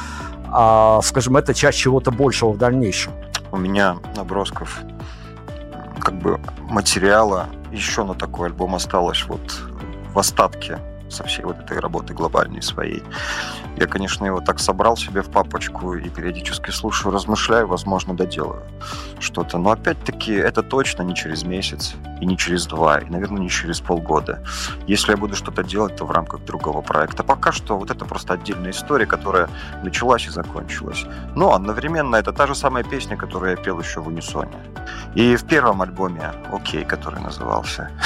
[0.48, 3.12] э, скажем, это часть чего-то большего в дальнейшем?
[3.52, 4.82] У меня набросков
[6.00, 6.40] как бы
[6.70, 9.42] материала еще на такой альбом осталось вот
[10.14, 10.80] в остатке
[11.12, 13.04] со всей вот этой работы глобальной своей.
[13.78, 18.64] Я, конечно, его так собрал себе в папочку и периодически слушаю, размышляю, возможно, доделаю
[19.20, 19.58] что-то.
[19.58, 23.80] Но опять-таки это точно не через месяц и не через два, и, наверное, не через
[23.80, 24.44] полгода.
[24.88, 27.24] Если я буду что-то делать, то в рамках другого проекта.
[27.24, 29.50] Пока что вот это просто отдельная история, которая
[29.84, 31.06] началась и закончилась.
[31.36, 34.58] Но одновременно это та же самая песня, которую я пел еще в унисоне.
[35.16, 37.90] И в первом альбоме «Окей», который назывался.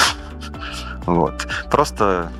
[1.05, 1.47] Вот.
[1.69, 2.31] Просто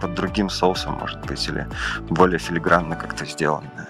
[0.00, 1.66] под другим соусом, может быть, или
[2.08, 3.88] более филигранно как-то сделанное.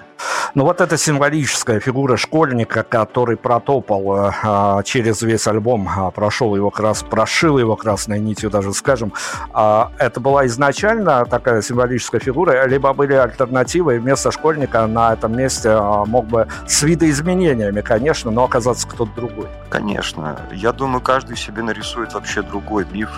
[0.55, 6.71] Ну вот эта символическая фигура школьника, который протопал э, через весь альбом, э, прошел его
[6.71, 9.13] крас, прошил его красной нитью, даже скажем,
[9.55, 15.37] э, это была изначально такая символическая фигура, либо были альтернативы, и вместо школьника на этом
[15.37, 19.47] месте э, мог бы с видоизменениями, конечно, но оказаться кто-то другой.
[19.69, 20.41] Конечно.
[20.53, 23.11] Я думаю, каждый себе нарисует вообще другой миф,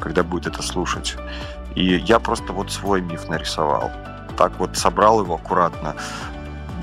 [0.00, 1.16] когда будет это слушать.
[1.74, 3.90] И я просто вот свой миф нарисовал.
[4.36, 5.96] Так вот собрал его аккуратно.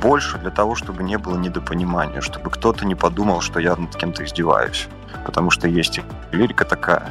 [0.02, 4.26] Больше для того, чтобы не было недопонимания, чтобы кто-то не подумал, что я над кем-то
[4.26, 4.88] издеваюсь.
[5.26, 6.00] Потому что есть
[6.32, 7.10] лирика такая.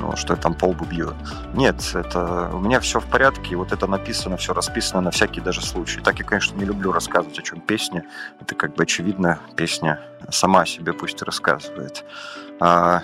[0.00, 1.14] ну, что я там полбу бью.
[1.54, 5.40] Нет, это у меня все в порядке, и вот это написано, все расписано на всякий
[5.40, 6.00] даже случай.
[6.00, 8.04] Так я, конечно, не люблю рассказывать, о чем песня.
[8.40, 10.00] Это как бы очевидно, песня
[10.30, 12.04] сама о себе пусть рассказывает.
[12.60, 13.02] А,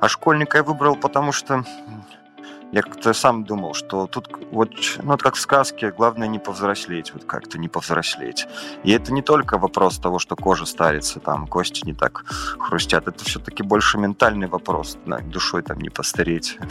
[0.00, 1.64] а школьника я выбрал, потому что
[2.72, 4.70] я как-то сам думал, что тут вот,
[5.02, 8.46] ну, как в сказке, главное не повзрослеть, вот как-то не повзрослеть.
[8.82, 12.24] И это не только вопрос того, что кожа старится, там, кости не так
[12.58, 16.58] хрустят, это все-таки больше ментальный вопрос, да, душой там не постареть.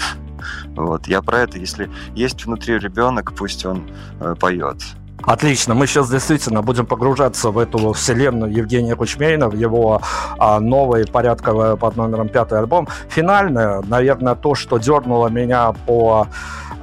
[0.75, 3.87] Вот, я про это, если есть внутри ребенок, пусть он
[4.19, 4.77] э, поет.
[5.23, 10.01] Отлично, мы сейчас действительно будем погружаться в эту вселенную Евгения Кучмейна, в его
[10.37, 12.87] а, новый порядковый под номером пятый альбом.
[13.09, 16.27] Финальное, наверное, то, что дернуло меня по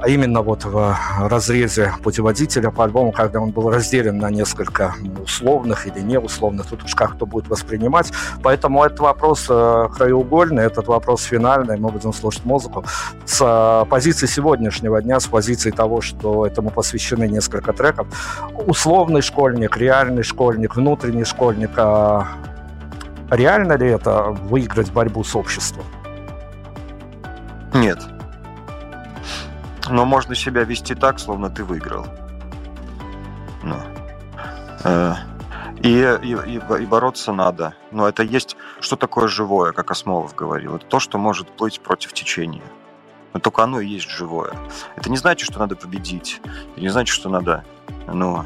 [0.06, 6.00] именно вот в разрезе путеводителя по альбому, когда он был разделен на несколько условных или
[6.00, 8.12] неусловных, тут уж как кто будет воспринимать.
[8.42, 12.84] Поэтому этот вопрос э, краеугольный, этот вопрос финальный, мы будем слушать музыку
[13.24, 18.06] с э, позиции сегодняшнего дня, с позиции того, что этому посвящены несколько треков
[18.66, 21.70] условный школьник, реальный школьник, внутренний школьник.
[21.76, 22.26] А
[23.30, 25.84] реально ли это выиграть борьбу с обществом?
[27.74, 27.98] Нет.
[29.88, 32.06] Но можно себя вести так, словно ты выиграл.
[33.62, 33.76] Ну.
[35.82, 37.74] И, и, и бороться надо.
[37.92, 38.56] Но это есть...
[38.80, 40.76] Что такое живое, как Осмолов говорил?
[40.76, 42.64] Это то, что может плыть против течения.
[43.32, 44.54] Но только оно и есть живое.
[44.96, 46.40] Это не значит, что надо победить.
[46.72, 47.64] Это не значит, что надо
[48.06, 48.44] ну,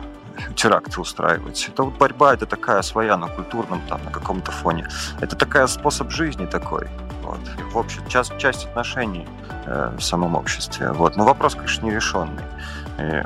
[0.54, 1.68] теракты устраивать.
[1.68, 4.86] Это вот борьба, это такая своя на культурном, там, на каком-то фоне.
[5.20, 6.88] Это такая способ жизни такой.
[7.22, 7.40] Вот.
[7.72, 9.26] В общем, часть, часть отношений
[9.66, 10.92] э, в самом обществе.
[10.92, 11.16] Вот.
[11.16, 12.42] Но вопрос, конечно, нерешенный.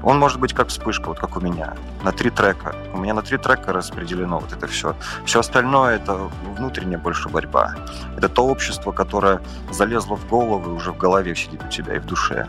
[0.02, 2.74] Он может быть как вспышка, вот как у меня, на три трека.
[2.94, 4.94] У меня на три трека распределено вот это все.
[5.24, 7.74] Все остальное это внутренняя больше борьба.
[8.16, 9.40] Это то общество, которое
[9.70, 12.48] залезло в голову и уже в голове сидит у тебя и в душе.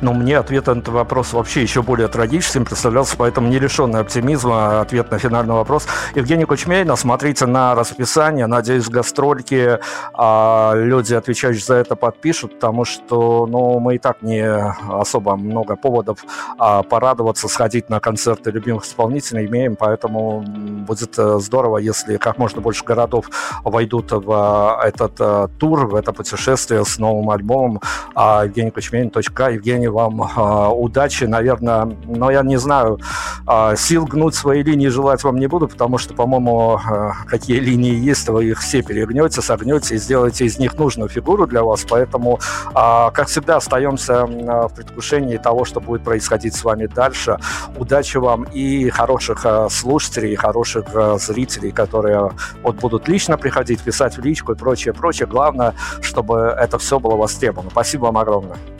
[0.00, 4.80] Но мне ответ на этот вопрос вообще еще более трагическим представлялся, поэтому не лишенный оптимизма
[4.80, 5.86] ответ на финальный вопрос.
[6.14, 8.46] Евгений Кучмейна, смотрите на расписание.
[8.46, 9.78] Надеюсь, гастрольки
[10.12, 14.44] а, люди, отвечающие за это, подпишут, потому что ну, мы и так не
[14.88, 16.24] особо много поводов
[16.58, 20.42] а, порадоваться, сходить на концерты любимых исполнителей имеем, поэтому
[20.86, 23.30] будет э, здорово, если как можно больше городов
[23.64, 27.80] войдут в этот а, тур, в это путешествие с новым альбомом
[28.14, 29.48] а, Евгений Кучмейн.к.
[29.50, 32.98] Евгений желаю вам э, удачи, наверное, но я не знаю,
[33.46, 37.94] э, сил гнуть свои линии желать вам не буду, потому что, по-моему, э, какие линии
[37.94, 42.38] есть, вы их все перегнете, согнете и сделаете из них нужную фигуру для вас, поэтому,
[42.74, 47.38] как всегда, остаемся в предвкушении того, что будет происходить с вами дальше.
[47.76, 50.86] Удачи вам и хороших слушателей, и хороших
[51.18, 52.30] зрителей, которые
[52.62, 55.26] вот будут лично приходить, писать в личку и прочее, прочее.
[55.26, 57.70] Главное, чтобы это все было востребовано.
[57.70, 58.75] Спасибо вам огромное.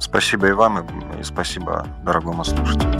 [0.00, 0.80] Спасибо и вам,
[1.20, 2.98] и спасибо дорогому слушателю.